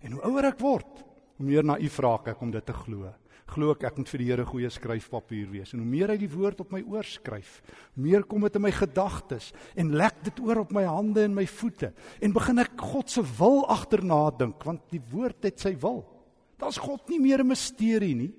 En 0.02 0.14
hoe 0.14 0.24
ouer 0.24 0.46
ek 0.46 0.60
word, 0.60 1.04
hoe 1.38 1.46
meer 1.46 1.64
naïef 1.64 2.00
raak 2.00 2.28
ek 2.28 2.42
om 2.42 2.52
dit 2.52 2.66
te 2.66 2.72
glo. 2.72 3.14
Glo 3.48 3.72
ek 3.72 3.84
ek 3.84 3.98
moet 3.98 4.10
vir 4.10 4.20
die 4.20 4.26
Here 4.32 4.46
goeie 4.46 4.70
skryfpapier 4.70 5.52
wees. 5.52 5.74
En 5.74 5.80
hoe 5.80 5.88
meer 5.88 6.08
hy 6.08 6.18
die 6.18 6.32
woord 6.32 6.62
op 6.62 6.72
my 6.72 6.82
oor 6.88 7.04
skryf, 7.04 7.62
hoe 7.96 8.04
meer 8.04 8.24
kom 8.24 8.42
dit 8.42 8.56
in 8.56 8.62
my 8.62 8.72
gedagtes 8.72 9.52
en 9.76 9.92
lek 9.92 10.24
dit 10.24 10.40
oor 10.40 10.60
op 10.60 10.72
my 10.72 10.86
hande 10.86 11.24
en 11.24 11.36
my 11.36 11.46
voete 11.46 11.92
en 12.22 12.32
begin 12.32 12.60
ek 12.60 12.80
God 12.80 13.10
se 13.10 13.22
wil 13.22 13.68
agterna 13.68 14.32
dink, 14.32 14.64
want 14.64 14.90
die 14.90 15.04
woord 15.12 15.44
het 15.44 15.60
sy 15.60 15.76
wil. 15.76 16.13
Daar's 16.58 16.78
God 16.78 17.10
nie 17.10 17.20
meer 17.20 17.40
'n 17.40 17.48
misterie 17.48 18.16
nie. 18.16 18.34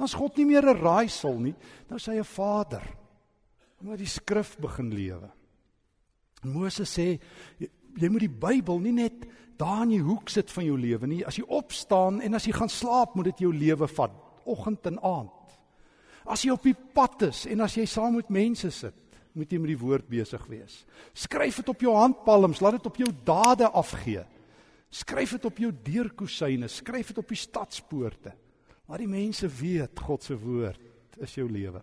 Dan's 0.00 0.16
God 0.16 0.36
nie 0.36 0.46
meer 0.46 0.64
'n 0.64 0.80
raaisel 0.80 1.38
nie, 1.38 1.54
nou 1.90 1.98
sê 1.98 2.12
hy 2.12 2.18
'n 2.20 2.24
Vader. 2.24 2.82
Omdat 3.80 3.98
die 3.98 4.06
skrif 4.06 4.56
begin 4.58 4.90
lewe. 4.90 5.30
Moses 6.42 6.98
sê 6.98 7.20
jy, 7.58 7.68
jy 7.96 8.08
moet 8.08 8.20
die 8.20 8.28
Bybel 8.28 8.78
nie 8.80 8.92
net 8.92 9.26
daar 9.58 9.82
in 9.82 9.90
die 9.90 10.02
hoek 10.02 10.28
sit 10.28 10.50
van 10.50 10.64
jou 10.64 10.78
lewe 10.78 11.06
nie. 11.06 11.26
As 11.26 11.36
jy 11.36 11.44
opstaan 11.46 12.20
en 12.20 12.34
as 12.34 12.46
jy 12.46 12.52
gaan 12.52 12.68
slaap, 12.68 13.14
moet 13.14 13.24
dit 13.24 13.38
jou 13.38 13.52
lewe 13.52 13.86
vat, 13.86 14.10
oggend 14.46 14.86
en 14.86 14.98
aand. 15.04 15.58
As 16.24 16.42
jy 16.44 16.50
op 16.50 16.62
die 16.62 16.74
pad 16.74 17.22
is 17.22 17.46
en 17.46 17.60
as 17.60 17.74
jy 17.76 17.84
saam 17.84 18.16
met 18.16 18.30
mense 18.30 18.70
sit, 18.70 18.94
moet 19.34 19.52
jy 19.52 19.58
met 19.58 19.68
die 19.68 19.78
woord 19.78 20.08
besig 20.08 20.46
wees. 20.48 20.84
Skryf 21.14 21.56
dit 21.56 21.68
op 21.68 21.80
jou 21.80 21.94
handpalms, 21.94 22.60
laat 22.60 22.72
dit 22.72 22.86
op 22.86 22.96
jou 22.96 23.12
dade 23.24 23.68
afgee. 23.68 24.24
Skryf 24.90 25.36
dit 25.36 25.44
op 25.46 25.60
jou 25.62 25.70
deurkusyne, 25.84 26.68
skryf 26.68 27.12
dit 27.12 27.18
op 27.22 27.28
die 27.30 27.38
stadspoorte. 27.38 28.32
Maar 28.90 29.04
die 29.04 29.10
mense 29.10 29.46
weet 29.46 30.00
God 30.02 30.26
se 30.26 30.34
woord 30.38 31.20
is 31.22 31.34
jou 31.36 31.46
lewe. 31.50 31.82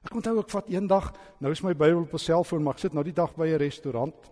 Ek 0.00 0.16
onthou 0.16 0.38
ek 0.40 0.50
vat 0.50 0.70
eendag, 0.72 1.10
nou 1.44 1.52
is 1.52 1.62
my 1.62 1.74
Bybel 1.76 2.02
op 2.06 2.14
my 2.16 2.18
selfoon, 2.18 2.64
maar 2.64 2.78
ek 2.78 2.86
sit 2.86 2.96
nou 2.96 3.04
die 3.04 3.14
dag 3.14 3.34
by 3.36 3.46
'n 3.46 3.60
restaurant 3.60 4.30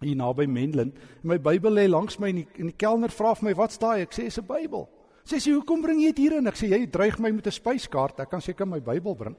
hier 0.00 0.16
naby 0.16 0.46
Menlyn. 0.46 0.92
My 1.22 1.38
Bybel 1.38 1.72
lê 1.72 1.88
langs 1.88 2.18
my 2.18 2.28
en 2.28 2.36
die, 2.36 2.48
en 2.58 2.66
die 2.66 2.76
kelner 2.76 3.10
vra 3.10 3.34
vir 3.34 3.44
my, 3.44 3.54
"Wat's 3.54 3.78
daai?" 3.78 4.02
Ek 4.02 4.12
sê, 4.12 4.24
"Dis 4.24 4.38
'n 4.38 4.46
Bybel." 4.46 4.88
Sê 5.24 5.40
sy, 5.40 5.52
"Hoekom 5.52 5.82
bring 5.82 6.00
jy 6.00 6.12
dit 6.12 6.18
hier 6.18 6.38
in?" 6.38 6.46
Ek 6.46 6.54
sê, 6.54 6.68
"Jy 6.68 6.86
dreig 6.86 7.18
my 7.18 7.30
met 7.30 7.46
'n 7.46 7.50
spyskaart. 7.50 8.20
Ek 8.20 8.30
kan 8.30 8.40
seker 8.40 8.66
my 8.66 8.80
Bybel 8.80 9.14
bring." 9.14 9.36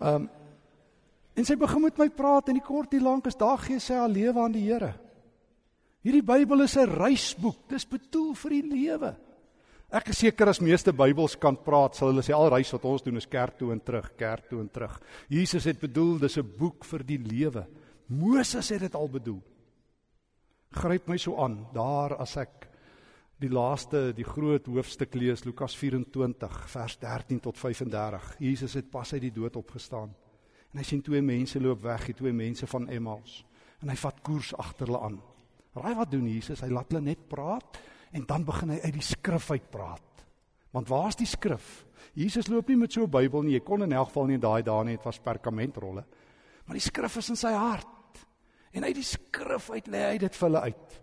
Ehm 0.00 0.14
um, 0.14 0.30
En 1.34 1.46
sy 1.46 1.56
begin 1.58 1.82
met 1.82 1.98
my 1.98 2.06
praat 2.14 2.48
en 2.48 2.54
die 2.54 2.64
kort 2.64 2.94
en 2.94 3.02
lank 3.02 3.26
is 3.26 3.38
daar 3.38 3.58
gee 3.58 3.80
sy 3.82 3.96
haar 3.98 4.10
lewe 4.10 4.38
aan 4.40 4.54
die 4.54 4.62
Here. 4.68 4.92
Hierdie 6.04 6.24
Bybel 6.24 6.60
is 6.66 6.76
'n 6.76 6.90
reisboek. 6.90 7.64
Dis 7.68 7.86
bedoel 7.88 8.34
vir 8.34 8.50
die 8.50 8.66
lewe. 8.68 9.16
Ek 9.90 10.08
is 10.08 10.18
seker 10.18 10.48
as 10.48 10.60
meeste 10.60 10.92
Bybels 10.92 11.36
kan 11.38 11.56
praat, 11.56 11.94
sal 11.94 12.08
hulle 12.08 12.22
sê 12.22 12.34
al 12.34 12.50
reis 12.50 12.72
wat 12.72 12.84
ons 12.84 13.02
doen 13.02 13.16
is 13.16 13.26
kerk 13.26 13.56
toe 13.58 13.72
en 13.72 13.80
terug, 13.80 14.10
kerk 14.16 14.48
toe 14.48 14.60
en 14.60 14.68
terug. 14.68 15.00
Jesus 15.28 15.64
het 15.64 15.80
bedoel 15.80 16.18
dis 16.18 16.36
'n 16.36 16.56
boek 16.58 16.84
vir 16.84 17.04
die 17.04 17.18
lewe. 17.18 17.66
Moses 18.08 18.68
het 18.68 18.80
dit 18.80 18.94
al 18.94 19.08
bedoel. 19.08 19.42
Gryp 20.72 21.08
my 21.08 21.16
so 21.16 21.36
aan 21.36 21.66
daar 21.72 22.16
as 22.18 22.36
ek 22.36 22.68
die 23.38 23.48
laaste 23.48 24.12
die 24.12 24.24
groot 24.24 24.66
hoofstuk 24.66 25.14
lees 25.14 25.44
Lukas 25.44 25.76
24 25.76 26.68
vers 26.68 26.98
13 26.98 27.40
tot 27.40 27.56
35. 27.58 28.36
Jesus 28.40 28.74
het 28.74 28.90
pas 28.90 29.12
uit 29.12 29.22
die 29.22 29.32
dood 29.32 29.56
opgestaan. 29.56 30.14
En 30.72 30.78
hy 30.78 30.82
sien 30.82 31.02
twee 31.02 31.22
mense 31.22 31.60
loop 31.60 31.82
weg, 31.82 32.06
die 32.06 32.14
twee 32.14 32.32
mense 32.32 32.66
van 32.66 32.88
Emmaus. 32.88 33.44
En 33.80 33.88
hy 33.88 33.96
vat 33.96 34.22
koers 34.22 34.54
agter 34.54 34.86
hulle 34.86 35.00
aan. 35.00 35.33
Raai 35.74 35.94
wat 35.94 36.10
doen 36.10 36.28
Jesus? 36.28 36.60
Hy 36.60 36.68
laat 36.68 36.92
hulle 36.92 37.02
net 37.02 37.28
praat 37.28 37.78
En 38.14 38.22
dan 38.26 38.44
begin 38.46 38.70
hy 38.70 38.78
uit 38.84 38.94
die 38.94 39.04
skrif 39.04 39.50
uit 39.50 39.70
praat. 39.70 40.26
Want 40.74 40.90
waar's 40.90 41.18
die 41.18 41.26
skrif? 41.26 41.82
Jesus 42.14 42.46
loop 42.50 42.68
nie 42.70 42.78
met 42.78 42.92
so 42.92 43.02
'n 43.02 43.10
Bybel 43.10 43.42
nie. 43.42 43.54
Jy 43.54 43.64
kon 43.64 43.82
in 43.82 43.92
elk 43.92 44.08
geval 44.08 44.26
nie 44.26 44.38
daai 44.38 44.62
dae 44.62 44.84
net 44.84 45.02
was 45.04 45.18
perkamentrolle. 45.18 46.04
Maar 46.66 46.74
die 46.74 46.90
skrif 46.90 47.16
is 47.16 47.28
in 47.28 47.36
sy 47.36 47.52
hart. 47.52 47.86
En 48.72 48.84
uit 48.84 48.94
die 48.94 49.02
skrif 49.02 49.70
uit 49.70 49.86
lê 49.88 50.10
hy 50.12 50.18
dit 50.18 50.36
vir 50.36 50.48
hulle 50.48 50.60
uit. 50.60 51.00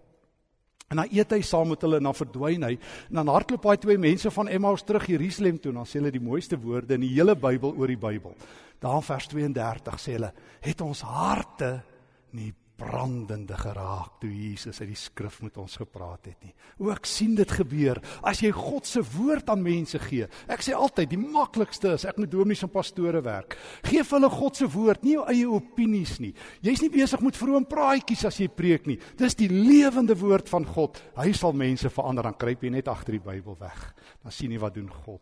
En 0.90 0.98
dan 0.98 1.08
eet 1.12 1.32
hy 1.32 1.42
saam 1.42 1.68
met 1.70 1.82
hulle 1.82 1.98
en 1.98 2.04
dan 2.04 2.14
verdwyn 2.14 2.64
hy. 2.64 2.80
En 3.10 3.16
dan 3.16 3.28
hardloop 3.28 3.62
daai 3.62 3.78
twee 3.78 3.98
mense 3.98 4.32
van 4.32 4.48
Emmaus 4.48 4.84
terug 4.84 5.06
Jerusalem 5.06 5.60
toe 5.60 5.72
en 5.72 5.78
dan 5.78 5.86
sê 5.86 6.00
hulle 6.00 6.12
die 6.12 6.20
mooiste 6.20 6.58
woorde 6.60 6.94
in 6.94 7.02
die 7.02 7.14
hele 7.16 7.36
Bybel 7.36 7.76
oor 7.76 7.88
die 7.88 7.98
Bybel. 7.98 8.36
Daar 8.80 9.02
vers 9.02 9.28
32 9.28 10.00
sê 10.00 10.12
hulle: 10.12 10.34
"Het 10.62 10.82
ons 10.82 11.02
harte 11.02 11.84
nie 12.32 12.54
brandende 12.82 13.58
geraak 13.60 14.18
toe 14.22 14.30
Jesus 14.32 14.80
uit 14.82 14.90
die 14.90 14.98
skrif 14.98 15.38
met 15.46 15.58
ons 15.62 15.76
gepraat 15.82 16.32
het 16.32 16.46
nie. 16.46 16.54
O 16.82 16.90
ek 16.94 17.06
sien 17.10 17.36
dit 17.38 17.54
gebeur 17.54 18.00
as 18.28 18.42
jy 18.42 18.50
God 18.56 18.88
se 18.90 19.04
woord 19.06 19.52
aan 19.54 19.62
mense 19.64 20.00
gee. 20.08 20.28
Ek 20.52 20.64
sê 20.66 20.74
altyd 20.78 21.12
die 21.14 21.20
maklikste 21.22 21.94
is 21.98 22.08
ek 22.10 22.18
moet 22.22 22.32
dominees 22.32 22.64
en 22.66 22.72
pastore 22.74 23.22
werk. 23.26 23.58
Geef 23.86 24.14
hulle 24.16 24.30
God 24.34 24.58
se 24.58 24.70
woord, 24.72 25.06
nie 25.06 25.16
jou 25.18 25.26
eie 25.30 25.50
opinies 25.50 26.18
nie. 26.24 26.32
Jy's 26.66 26.82
nie 26.82 26.92
besig 26.94 27.22
met 27.26 27.38
vroom 27.38 27.68
praatjies 27.70 28.26
as 28.30 28.40
jy 28.42 28.50
preek 28.50 28.90
nie. 28.90 28.98
Dis 29.20 29.38
die 29.38 29.50
lewende 29.52 30.18
woord 30.18 30.50
van 30.50 30.66
God. 30.66 31.02
Hy 31.20 31.32
sal 31.38 31.54
mense 31.58 31.92
verander 31.94 32.26
dan 32.26 32.40
kruip 32.40 32.66
jy 32.66 32.74
net 32.74 32.90
agter 32.92 33.18
die 33.18 33.26
Bybel 33.26 33.60
weg. 33.62 33.92
Dan 34.24 34.34
sien 34.34 34.54
jy 34.54 34.62
wat 34.62 34.78
doen 34.80 34.90
God. 35.04 35.22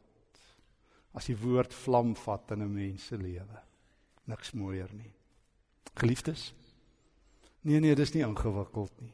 As 1.17 1.28
die 1.28 1.38
woord 1.38 1.74
vlam 1.74 2.15
vat 2.15 2.56
in 2.56 2.63
'n 2.63 2.74
mens 2.74 3.10
se 3.10 3.17
lewe. 3.17 3.60
Niks 4.28 4.54
mooier 4.54 4.89
nie. 4.93 5.12
Geliefdes, 5.98 6.54
Nee 7.62 7.80
nee, 7.80 7.95
dis 7.95 8.13
nie 8.13 8.24
ingewikkeld 8.24 8.91
nie. 9.02 9.13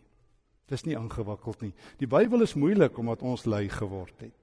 Dis 0.69 0.85
nie 0.85 0.95
ingewikkeld 0.97 1.61
nie. 1.61 1.73
Die 2.01 2.09
Bybel 2.09 2.45
is 2.45 2.55
moeilik 2.57 2.97
omdat 2.97 3.21
ons 3.21 3.45
lui 3.45 3.67
geword 3.69 4.15
het. 4.21 4.33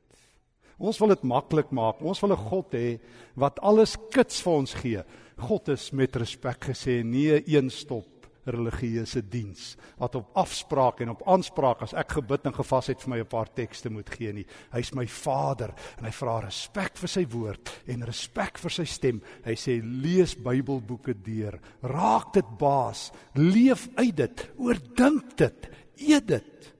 Ons 0.82 0.98
wil 0.98 1.12
dit 1.12 1.22
maklik 1.22 1.70
maak. 1.70 2.00
Ons 2.02 2.20
wil 2.20 2.32
'n 2.32 2.44
God 2.50 2.72
hê 2.74 2.98
wat 3.34 3.60
alles 3.60 3.96
kits 4.10 4.42
vir 4.42 4.52
ons 4.52 4.74
gee. 4.74 5.02
God 5.36 5.68
is 5.68 5.90
met 5.92 6.16
respek 6.16 6.64
gesê 6.70 7.02
nee 7.04 7.42
een 7.46 7.70
stop 7.70 8.11
religieuse 8.44 9.22
diens 9.30 9.76
wat 10.00 10.16
op 10.18 10.30
afspraak 10.38 11.00
en 11.00 11.12
op 11.14 11.22
aanspraak 11.30 11.84
as 11.86 11.94
ek 11.98 12.16
gebid 12.18 12.48
en 12.48 12.56
gevas 12.56 12.90
het 12.90 13.02
vir 13.02 13.10
my 13.10 13.18
'n 13.20 13.26
paar 13.26 13.52
tekste 13.54 13.90
moet 13.90 14.10
gee 14.10 14.32
nie. 14.32 14.46
Hy's 14.72 14.92
my 14.94 15.06
Vader 15.06 15.74
en 15.98 16.04
hy 16.04 16.10
vra 16.10 16.40
respek 16.40 16.96
vir 16.96 17.08
sy 17.08 17.26
woord 17.26 17.70
en 17.86 18.02
respek 18.02 18.58
vir 18.58 18.70
sy 18.70 18.84
stem. 18.84 19.22
Hy 19.44 19.54
sê 19.54 19.80
lees 19.82 20.34
Bybelboeke 20.34 21.14
deur, 21.14 21.60
raak 21.82 22.32
dit 22.32 22.58
baas, 22.58 23.12
leef 23.34 23.88
uit 23.96 24.16
dit, 24.16 24.50
oordink 24.58 25.36
dit, 25.36 25.70
eet 25.96 26.26
dit 26.26 26.74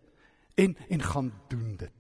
en 0.57 0.77
en 0.91 1.03
gaan 1.03 1.33
doen 1.49 1.77
dit. 1.77 1.93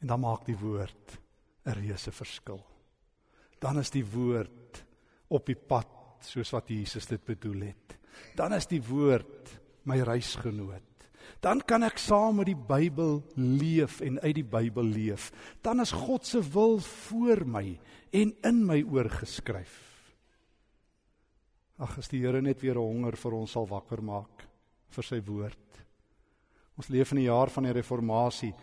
En 0.00 0.06
dan 0.06 0.20
maak 0.20 0.44
die 0.46 0.58
woord 0.58 1.18
'n 1.66 1.72
reuse 1.72 2.12
verskil. 2.12 2.64
Dan 3.58 3.78
is 3.78 3.90
die 3.90 4.04
woord 4.04 4.84
op 5.28 5.46
die 5.46 5.56
pad 5.56 5.95
soos 6.24 6.52
wat 6.52 6.68
Jesus 6.68 7.06
dit 7.06 7.24
bedoel 7.24 7.60
het. 7.72 7.96
Dan 8.36 8.52
is 8.52 8.66
die 8.66 8.82
woord 8.82 9.50
my 9.84 10.00
reisgenoot. 10.00 10.82
Dan 11.42 11.60
kan 11.66 11.84
ek 11.86 11.98
saam 12.00 12.40
met 12.40 12.48
die 12.48 12.58
Bybel 12.58 13.20
leef 13.36 14.00
en 14.04 14.20
uit 14.22 14.36
die 14.38 14.46
Bybel 14.46 14.86
leef. 14.88 15.30
Dan 15.62 15.80
is 15.80 15.92
God 15.92 16.26
se 16.26 16.40
wil 16.40 16.78
voor 16.78 17.44
my 17.46 17.78
en 18.16 18.32
in 18.42 18.62
my 18.66 18.80
oorgeskryf. 18.82 19.82
Ag, 21.76 21.98
as 22.00 22.08
die 22.08 22.22
Here 22.22 22.40
net 22.40 22.62
weer 22.62 22.78
'n 22.78 22.88
honger 22.88 23.16
vir 23.16 23.34
ons 23.34 23.52
sal 23.52 23.66
wakker 23.68 24.00
maak 24.02 24.48
vir 24.88 25.04
sy 25.04 25.20
woord. 25.20 25.84
Ons 26.76 26.88
leef 26.88 27.12
in 27.12 27.18
die 27.18 27.28
jaar 27.28 27.50
van 27.50 27.64
die 27.64 27.72
reformatie. 27.72 28.54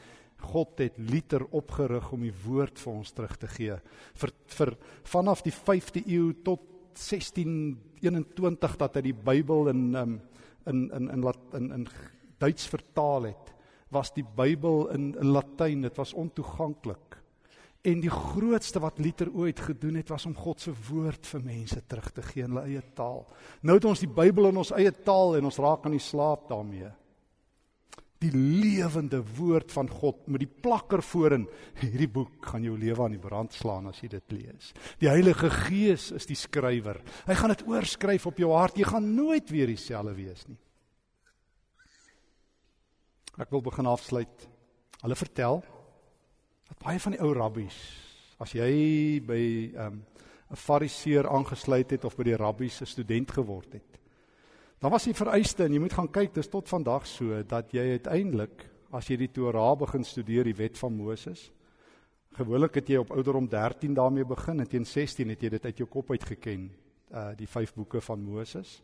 God 0.41 0.79
het 0.79 0.97
liter 0.97 1.45
opgerig 1.51 2.11
om 2.11 2.21
die 2.21 2.33
woord 2.45 2.79
vir 2.79 2.93
ons 2.93 3.11
terug 3.11 3.37
te 3.37 3.47
gee. 3.47 3.77
Vir 4.15 4.31
vir 4.47 4.77
vanaf 5.03 5.43
die 5.43 5.51
5de 5.53 6.03
eeu 6.07 6.33
tot 6.43 6.72
1621 6.97 8.77
dat 8.77 8.95
hy 8.99 9.01
die 9.09 9.17
Bybel 9.17 9.71
in 9.73 9.95
um, 9.95 10.21
in 10.69 10.85
in 10.95 11.09
in 11.09 11.25
in 11.53 11.71
in 11.79 11.87
Duits 12.39 12.67
vertaal 12.67 13.29
het, 13.29 13.51
was 13.93 14.13
die 14.13 14.25
Bybel 14.25 14.89
in 14.95 15.13
in 15.19 15.31
Latyn, 15.31 15.81
dit 15.81 15.97
was 15.97 16.13
ontoeganklik. 16.13 17.19
En 17.83 17.99
die 17.99 18.11
grootste 18.11 18.79
wat 18.79 18.99
Luther 18.99 19.27
ooit 19.35 19.59
gedoen 19.59 19.95
het 19.99 20.09
was 20.09 20.25
om 20.25 20.35
God 20.35 20.61
se 20.61 20.71
woord 20.87 21.27
vir 21.27 21.41
mense 21.43 21.81
terug 21.87 22.11
te 22.15 22.23
gee 22.23 22.45
in 22.45 22.53
hulle 22.55 22.63
eie 22.69 22.83
taal. 22.95 23.25
Nou 23.61 23.75
het 23.75 23.85
ons 23.85 23.99
die 23.99 24.11
Bybel 24.11 24.47
in 24.53 24.61
ons 24.61 24.71
eie 24.71 24.91
taal 25.03 25.35
en 25.37 25.49
ons 25.49 25.59
raak 25.59 25.85
aan 25.85 25.97
die 25.97 26.03
slaap 26.03 26.47
daarmee. 26.47 26.91
Die 28.23 28.31
lewende 28.31 29.19
woord 29.35 29.71
van 29.75 29.89
God 29.91 30.27
met 30.31 30.45
die 30.45 30.49
plakker 30.49 31.03
voorin. 31.03 31.43
Hierdie 31.81 32.07
boek 32.07 32.45
gaan 32.53 32.63
jou 32.63 32.77
lewe 32.79 33.03
aan 33.03 33.17
die 33.17 33.21
brand 33.21 33.53
slaan 33.55 33.89
as 33.91 33.99
jy 33.99 34.13
dit 34.13 34.35
lees. 34.37 34.71
Die 35.01 35.09
Heilige 35.11 35.49
Gees 35.51 36.11
is 36.15 36.29
die 36.29 36.39
skrywer. 36.39 37.01
Hy 37.27 37.35
gaan 37.35 37.51
dit 37.51 37.65
oorskryf 37.67 38.29
op 38.29 38.39
jou 38.39 38.53
hart. 38.55 38.79
Jy 38.79 38.87
gaan 38.87 39.11
nooit 39.17 39.51
weer 39.51 39.67
dieselfde 39.67 40.15
wees 40.15 40.47
nie. 40.47 40.59
Ek 43.41 43.51
wil 43.51 43.63
begin 43.65 43.89
afsluit. 43.89 44.47
Hulle 45.01 45.17
vertel 45.19 45.63
dat 46.69 46.79
baie 46.79 47.01
van 47.01 47.15
die 47.15 47.21
ou 47.21 47.33
rabbies 47.35 47.77
as 48.43 48.53
jy 48.55 49.19
by 49.23 49.43
ehm, 49.75 49.99
'n 49.99 50.55
um, 50.55 50.57
fariseer 50.59 51.27
aangesluit 51.27 51.91
het 51.91 52.05
of 52.05 52.15
by 52.15 52.23
die 52.23 52.37
rabbies 52.37 52.81
'n 52.81 52.85
student 52.85 53.31
geword 53.31 53.73
het. 53.73 53.99
Dan 54.83 54.91
was 54.91 55.05
die 55.07 55.15
vereiste 55.15 55.63
en 55.63 55.71
jy 55.71 55.79
moet 55.79 55.93
gaan 55.95 56.09
kyk 56.11 56.33
dis 56.35 56.49
tot 56.51 56.67
vandag 56.67 57.05
so 57.07 57.37
dat 57.47 57.69
jy 57.71 57.93
uiteindelik 57.95 58.65
as 58.91 59.07
jy 59.07 59.15
die 59.21 59.29
Torah 59.31 59.77
begin 59.79 60.03
studeer, 60.03 60.43
die 60.43 60.57
wet 60.57 60.75
van 60.75 60.91
Moses, 60.97 61.45
gewoonlik 62.35 62.81
het 62.81 62.89
jy 62.91 62.97
op 62.99 63.13
ouderdom 63.15 63.47
13 63.47 63.93
daarmee 63.95 64.27
begin 64.27 64.59
en 64.59 64.67
teen 64.67 64.83
16 64.83 65.31
het 65.31 65.45
jy 65.45 65.51
dit 65.53 65.67
uit 65.69 65.79
jou 65.79 65.87
kop 65.87 66.11
uit 66.11 66.25
geken, 66.33 66.65
uh 67.15 67.29
die 67.39 67.47
vyf 67.47 67.71
boeke 67.77 68.01
van 68.03 68.19
Moses. 68.27 68.81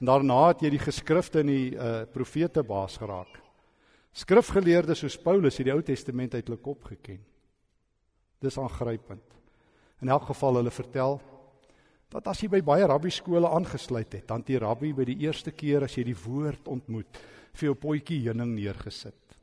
En 0.00 0.08
daarna 0.08 0.38
het 0.46 0.64
jy 0.64 0.70
die 0.72 0.80
geskrifte 0.86 1.44
in 1.44 1.52
die 1.52 1.76
uh 1.76 2.06
profete 2.08 2.64
baas 2.64 2.96
geraak. 2.96 3.36
Skrifgeleerdes 4.12 5.04
soos 5.04 5.18
Paulus 5.20 5.60
het 5.60 5.68
die 5.68 5.74
Ou 5.74 5.82
Testament 5.84 6.32
uit 6.32 6.48
hulle 6.48 6.62
kop 6.64 6.88
geken. 6.94 7.20
Dis 8.40 8.56
aangrypend. 8.56 9.36
In 10.00 10.08
elk 10.08 10.30
geval 10.32 10.62
hulle 10.62 10.72
vertel 10.72 11.20
dat 12.12 12.28
as 12.28 12.42
jy 12.42 12.50
by 12.52 12.60
baie 12.66 12.86
rabbi 12.88 13.10
skole 13.12 13.48
aangesluit 13.48 14.18
het, 14.18 14.26
dan 14.28 14.44
die 14.46 14.58
rabbi 14.60 14.92
by 14.96 15.06
die 15.08 15.18
eerste 15.24 15.54
keer 15.56 15.86
as 15.86 15.96
jy 15.96 16.04
die 16.10 16.18
woord 16.18 16.68
ontmoet, 16.68 17.20
vir 17.56 17.70
jou 17.70 17.76
potjie 17.80 18.20
heuning 18.26 18.54
neergesit. 18.56 19.36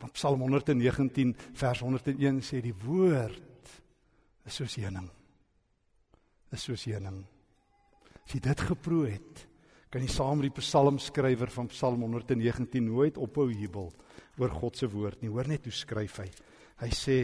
Want 0.00 0.14
Psalm 0.16 0.40
119 0.46 1.34
vers 1.60 1.82
101 1.84 2.40
sê 2.46 2.62
die 2.64 2.74
woord 2.86 3.74
is 4.48 4.56
soos 4.56 4.78
heuning. 4.80 5.10
Is 6.54 6.64
soos 6.66 6.86
heuning. 6.88 7.20
As 8.24 8.34
jy 8.34 8.40
dit 8.46 8.64
geproe 8.70 9.10
het, 9.10 9.44
kan 9.90 10.02
jy 10.02 10.10
saam 10.10 10.38
met 10.38 10.48
die 10.48 10.62
psalmskrywer 10.62 11.50
van 11.50 11.68
Psalm 11.72 12.06
119 12.06 12.86
nooit 12.86 13.18
ophou 13.18 13.48
jubel 13.50 13.90
oor 14.38 14.52
God 14.54 14.78
se 14.78 14.88
woord 14.88 15.20
nie. 15.22 15.30
Hoor 15.30 15.50
net 15.50 15.66
hoe 15.66 15.74
skryf 15.74 16.20
hy. 16.22 16.28
Hy 16.80 16.90
sê 16.94 17.18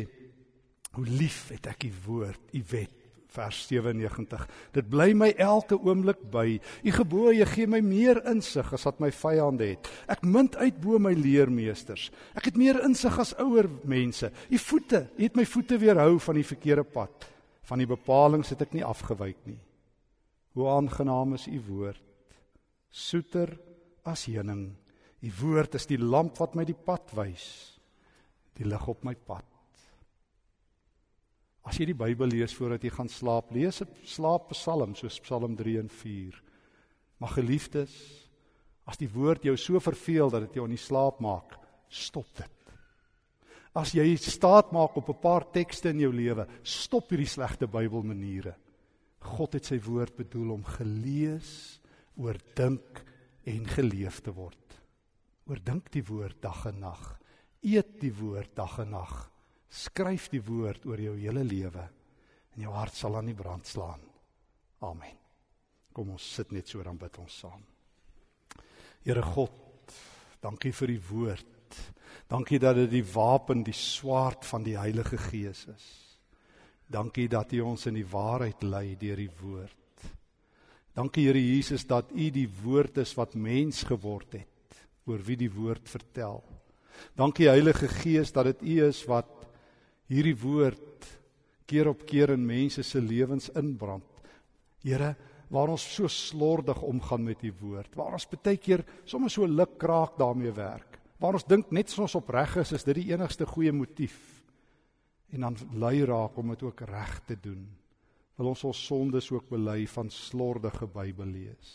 hoe 0.96 1.07
lief 1.07 1.46
het 1.55 1.70
ek 1.70 1.87
u 1.88 1.92
woord, 2.07 2.50
u 2.59 2.62
wet 2.72 3.05
vers 3.37 3.61
97. 3.68 4.46
Dit 4.75 4.88
bly 4.90 5.11
my 5.16 5.31
elke 5.37 5.79
oomblik 5.79 6.25
by. 6.33 6.57
U 6.83 6.94
gebooie 6.96 7.46
gee 7.53 7.68
my 7.70 7.83
meer 7.85 8.22
insig 8.33 8.72
as 8.72 8.87
wat 8.88 9.03
my 9.05 9.12
vyande 9.12 9.70
het. 9.75 9.90
Ek 10.11 10.25
munt 10.25 10.57
uit 10.57 10.81
bo 10.83 10.99
my 11.03 11.12
leermeesters. 11.16 12.09
Ek 12.35 12.51
het 12.51 12.59
meer 12.61 12.81
insig 12.87 13.20
as 13.22 13.35
ouer 13.42 13.68
mense. 13.85 14.33
U 14.51 14.59
voete, 14.68 15.07
u 15.16 15.22
het 15.22 15.37
my 15.37 15.46
voete 15.46 15.79
weerhou 15.83 16.16
van 16.22 16.40
die 16.40 16.49
verkeerde 16.49 16.85
pad. 16.85 17.29
Van 17.66 17.83
die 17.83 17.88
bepalinge 17.90 18.49
het 18.49 18.62
ek 18.62 18.75
nie 18.77 18.87
afgewyk 18.87 19.44
nie. 19.44 19.61
Hoe 20.57 20.68
aangenaam 20.72 21.35
is 21.37 21.49
u 21.51 21.61
woord 21.68 22.03
soeter 22.96 23.53
as 24.09 24.27
heuning. 24.31 24.70
U 25.20 25.33
woord 25.40 25.77
is 25.77 25.88
die 25.90 26.01
lamp 26.01 26.38
wat 26.40 26.57
my 26.57 26.64
die 26.68 26.77
pad 26.77 27.12
wys, 27.16 27.46
die 28.57 28.66
lig 28.68 28.88
op 28.88 29.05
my 29.05 29.14
pad. 29.16 29.44
As 31.66 31.81
jy 31.81 31.88
die 31.90 31.98
Bybel 31.98 32.31
lees 32.31 32.55
voordat 32.55 32.85
jy 32.87 32.92
gaan 32.94 33.11
slaap, 33.11 33.50
lees 33.50 33.83
'n 33.83 33.90
slaappsalm 34.07 34.94
soos 34.94 35.18
Psalm 35.20 35.57
3 35.57 35.79
en 35.81 35.88
4. 35.88 36.42
Maar 37.18 37.33
geliefdes, 37.42 37.92
as 38.87 38.96
die 38.96 39.11
woord 39.11 39.42
jou 39.42 39.57
so 39.57 39.81
verveel 39.81 40.31
dat 40.31 40.46
dit 40.46 40.55
jou 40.55 40.64
aan 40.64 40.76
die 40.76 40.87
slaap 40.87 41.20
maak, 41.20 41.59
stop 41.88 42.29
dit. 42.37 42.52
As 43.74 43.92
jy 43.92 44.16
staat 44.16 44.72
maak 44.72 44.96
op 44.96 45.09
'n 45.09 45.20
paar 45.20 45.50
tekste 45.50 45.90
in 45.90 46.00
jou 46.00 46.12
lewe, 46.12 46.46
stop 46.62 47.11
hierdie 47.11 47.26
slegte 47.26 47.66
Bybelmaniere. 47.66 48.55
God 49.20 49.52
het 49.52 49.64
sy 49.64 49.79
woord 49.81 50.16
bedoel 50.16 50.52
om 50.52 50.64
gelees 50.64 51.81
oordink 52.16 53.05
en 53.44 53.66
geleef 53.66 54.20
te 54.22 54.33
word. 54.33 54.81
Oordink 55.46 55.90
die 55.90 56.05
woord 56.05 56.40
dag 56.40 56.66
en 56.66 56.81
nag. 56.81 57.18
Eet 57.62 58.00
die 58.00 58.12
woord 58.12 58.55
dag 58.55 58.79
en 58.79 58.90
nag. 58.90 59.31
Skryf 59.68 60.29
die 60.33 60.42
woord 60.44 60.87
oor 60.87 61.00
jou 61.00 61.16
hele 61.18 61.44
lewe 61.44 61.85
en 62.55 62.62
jou 62.62 62.72
hart 62.72 62.94
sal 62.96 63.18
aan 63.18 63.31
die 63.31 63.37
brand 63.37 63.66
slaan. 63.66 64.02
Amen. 64.87 65.16
Kom 65.92 66.12
ons 66.12 66.24
sit 66.37 66.52
net 66.52 66.68
so 66.68 66.83
dan 66.85 66.98
bid 67.00 67.18
ons 67.18 67.40
saam. 67.42 67.62
Here 69.07 69.22
God, 69.22 69.92
dankie 70.42 70.72
vir 70.76 70.92
die 70.92 71.02
woord. 71.11 71.79
Dankie 72.29 72.59
dat 72.59 72.76
dit 72.76 72.90
die 72.98 73.07
wapen, 73.07 73.62
die 73.64 73.76
swaard 73.76 74.44
van 74.48 74.64
die 74.66 74.76
Heilige 74.79 75.18
Gees 75.29 75.66
is. 75.70 75.87
Dankie 76.90 77.29
dat 77.31 77.52
U 77.55 77.62
ons 77.72 77.87
in 77.90 77.96
die 77.98 78.07
waarheid 78.07 78.62
lei 78.66 78.96
deur 78.98 79.18
die 79.18 79.31
woord. 79.40 80.11
Dankie 80.96 81.26
Here 81.26 81.40
Jesus 81.42 81.87
dat 81.87 82.12
U 82.14 82.29
die 82.33 82.48
woord 82.62 82.98
is 83.02 83.14
wat 83.18 83.35
mens 83.35 83.83
geword 83.87 84.38
het 84.38 84.83
oor 85.07 85.22
wie 85.22 85.38
die 85.38 85.50
woord 85.52 85.88
vertel. 85.88 86.42
Dankie 87.16 87.50
Heilige 87.50 87.88
Gees 88.00 88.33
dat 88.35 88.50
dit 88.50 88.62
U 88.62 88.76
is 88.88 89.02
wat 89.07 89.36
hierdie 90.10 90.36
woord 90.38 91.08
keer 91.66 91.90
op 91.90 92.04
keer 92.06 92.34
in 92.36 92.44
mense 92.46 92.82
se 92.86 93.00
lewens 93.02 93.48
inbrand. 93.58 94.06
Here, 94.86 95.14
waar 95.50 95.72
ons 95.72 95.82
so 95.96 96.06
slordig 96.10 96.78
omgaan 96.82 97.24
met 97.26 97.42
U 97.42 97.52
woord, 97.60 97.94
waar 97.98 98.14
ons 98.14 98.28
baie 98.30 98.58
keer 98.58 98.84
sommer 99.06 99.30
so 99.30 99.46
lukraak 99.46 100.18
daarmee 100.18 100.54
werk. 100.54 101.00
Waar 101.18 101.38
ons 101.38 101.46
dink 101.48 101.72
net 101.72 101.90
soos 101.90 102.06
ons 102.06 102.20
opreg 102.20 102.58
is, 102.62 102.74
is 102.76 102.84
dit 102.84 103.00
die 103.00 103.10
enigste 103.14 103.46
goeie 103.48 103.72
motief. 103.72 104.18
En 105.34 105.48
dan 105.48 105.58
lui 105.74 106.04
raak 106.06 106.36
om 106.38 106.52
dit 106.54 106.62
ook 106.62 106.86
reg 106.86 107.18
te 107.26 107.38
doen 107.40 107.66
wil 108.36 108.52
ons 108.52 108.64
ons 108.68 108.84
sondes 108.88 109.30
ook 109.32 109.48
bely 109.48 109.86
van 109.88 110.10
slordige 110.12 110.88
Bybel 110.92 111.32
lees. 111.32 111.74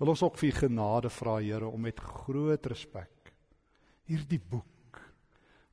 Wil 0.00 0.10
ons 0.10 0.24
ook 0.26 0.38
vir 0.40 0.56
genade 0.56 1.10
vra 1.14 1.38
Here 1.38 1.68
om 1.70 1.86
met 1.86 2.00
groot 2.02 2.66
respek 2.66 3.10
hierdie 4.10 4.40
boek 4.42 4.73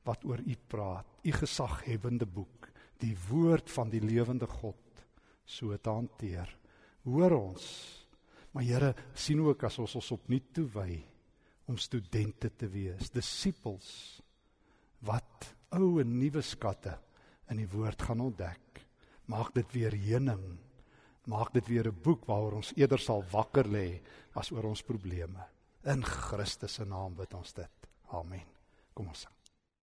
wat 0.06 0.24
oor 0.24 0.40
U 0.40 0.56
praat, 0.68 1.06
U 1.22 1.32
gesaghebende 1.32 2.26
boek, 2.26 2.68
die 3.02 3.14
woord 3.28 3.70
van 3.70 3.90
die 3.90 4.02
lewende 4.02 4.46
God 4.46 5.04
so 5.44 5.76
te 5.76 5.90
hanteer. 5.90 6.48
Hoor 7.04 7.36
ons. 7.36 7.64
Maar 8.52 8.66
Here, 8.66 8.94
sien 9.14 9.40
ook 9.42 9.64
as 9.64 9.78
ons 9.82 9.96
ons 9.98 10.12
opnuut 10.14 10.52
toewy 10.54 11.00
om 11.70 11.78
studente 11.78 12.50
te 12.58 12.68
wees, 12.68 13.10
disippels 13.10 14.20
wat 15.06 15.48
ou 15.74 15.98
en 16.02 16.18
nuwe 16.18 16.42
skatte 16.44 16.94
in 17.50 17.62
die 17.62 17.70
woord 17.70 18.02
gaan 18.06 18.22
ontdek 18.22 18.72
maak 19.32 19.54
dit 19.56 19.74
weer 19.76 19.94
heuning. 19.96 20.44
Maak 21.30 21.52
dit 21.54 21.66
weer 21.66 21.86
'n 21.88 22.02
boek 22.02 22.26
waaroor 22.26 22.58
ons 22.60 22.72
eerder 22.76 22.98
sal 22.98 23.22
wakker 23.30 23.66
lê 23.68 24.00
as 24.34 24.50
oor 24.50 24.64
ons 24.64 24.82
probleme. 24.82 25.46
In 25.84 26.02
Christus 26.04 26.74
se 26.74 26.84
naam 26.84 27.14
bid 27.14 27.34
ons 27.34 27.52
dit. 27.52 27.88
Amen. 28.10 28.46
Kom 28.94 29.08
ons 29.08 29.20
sing. 29.20 29.41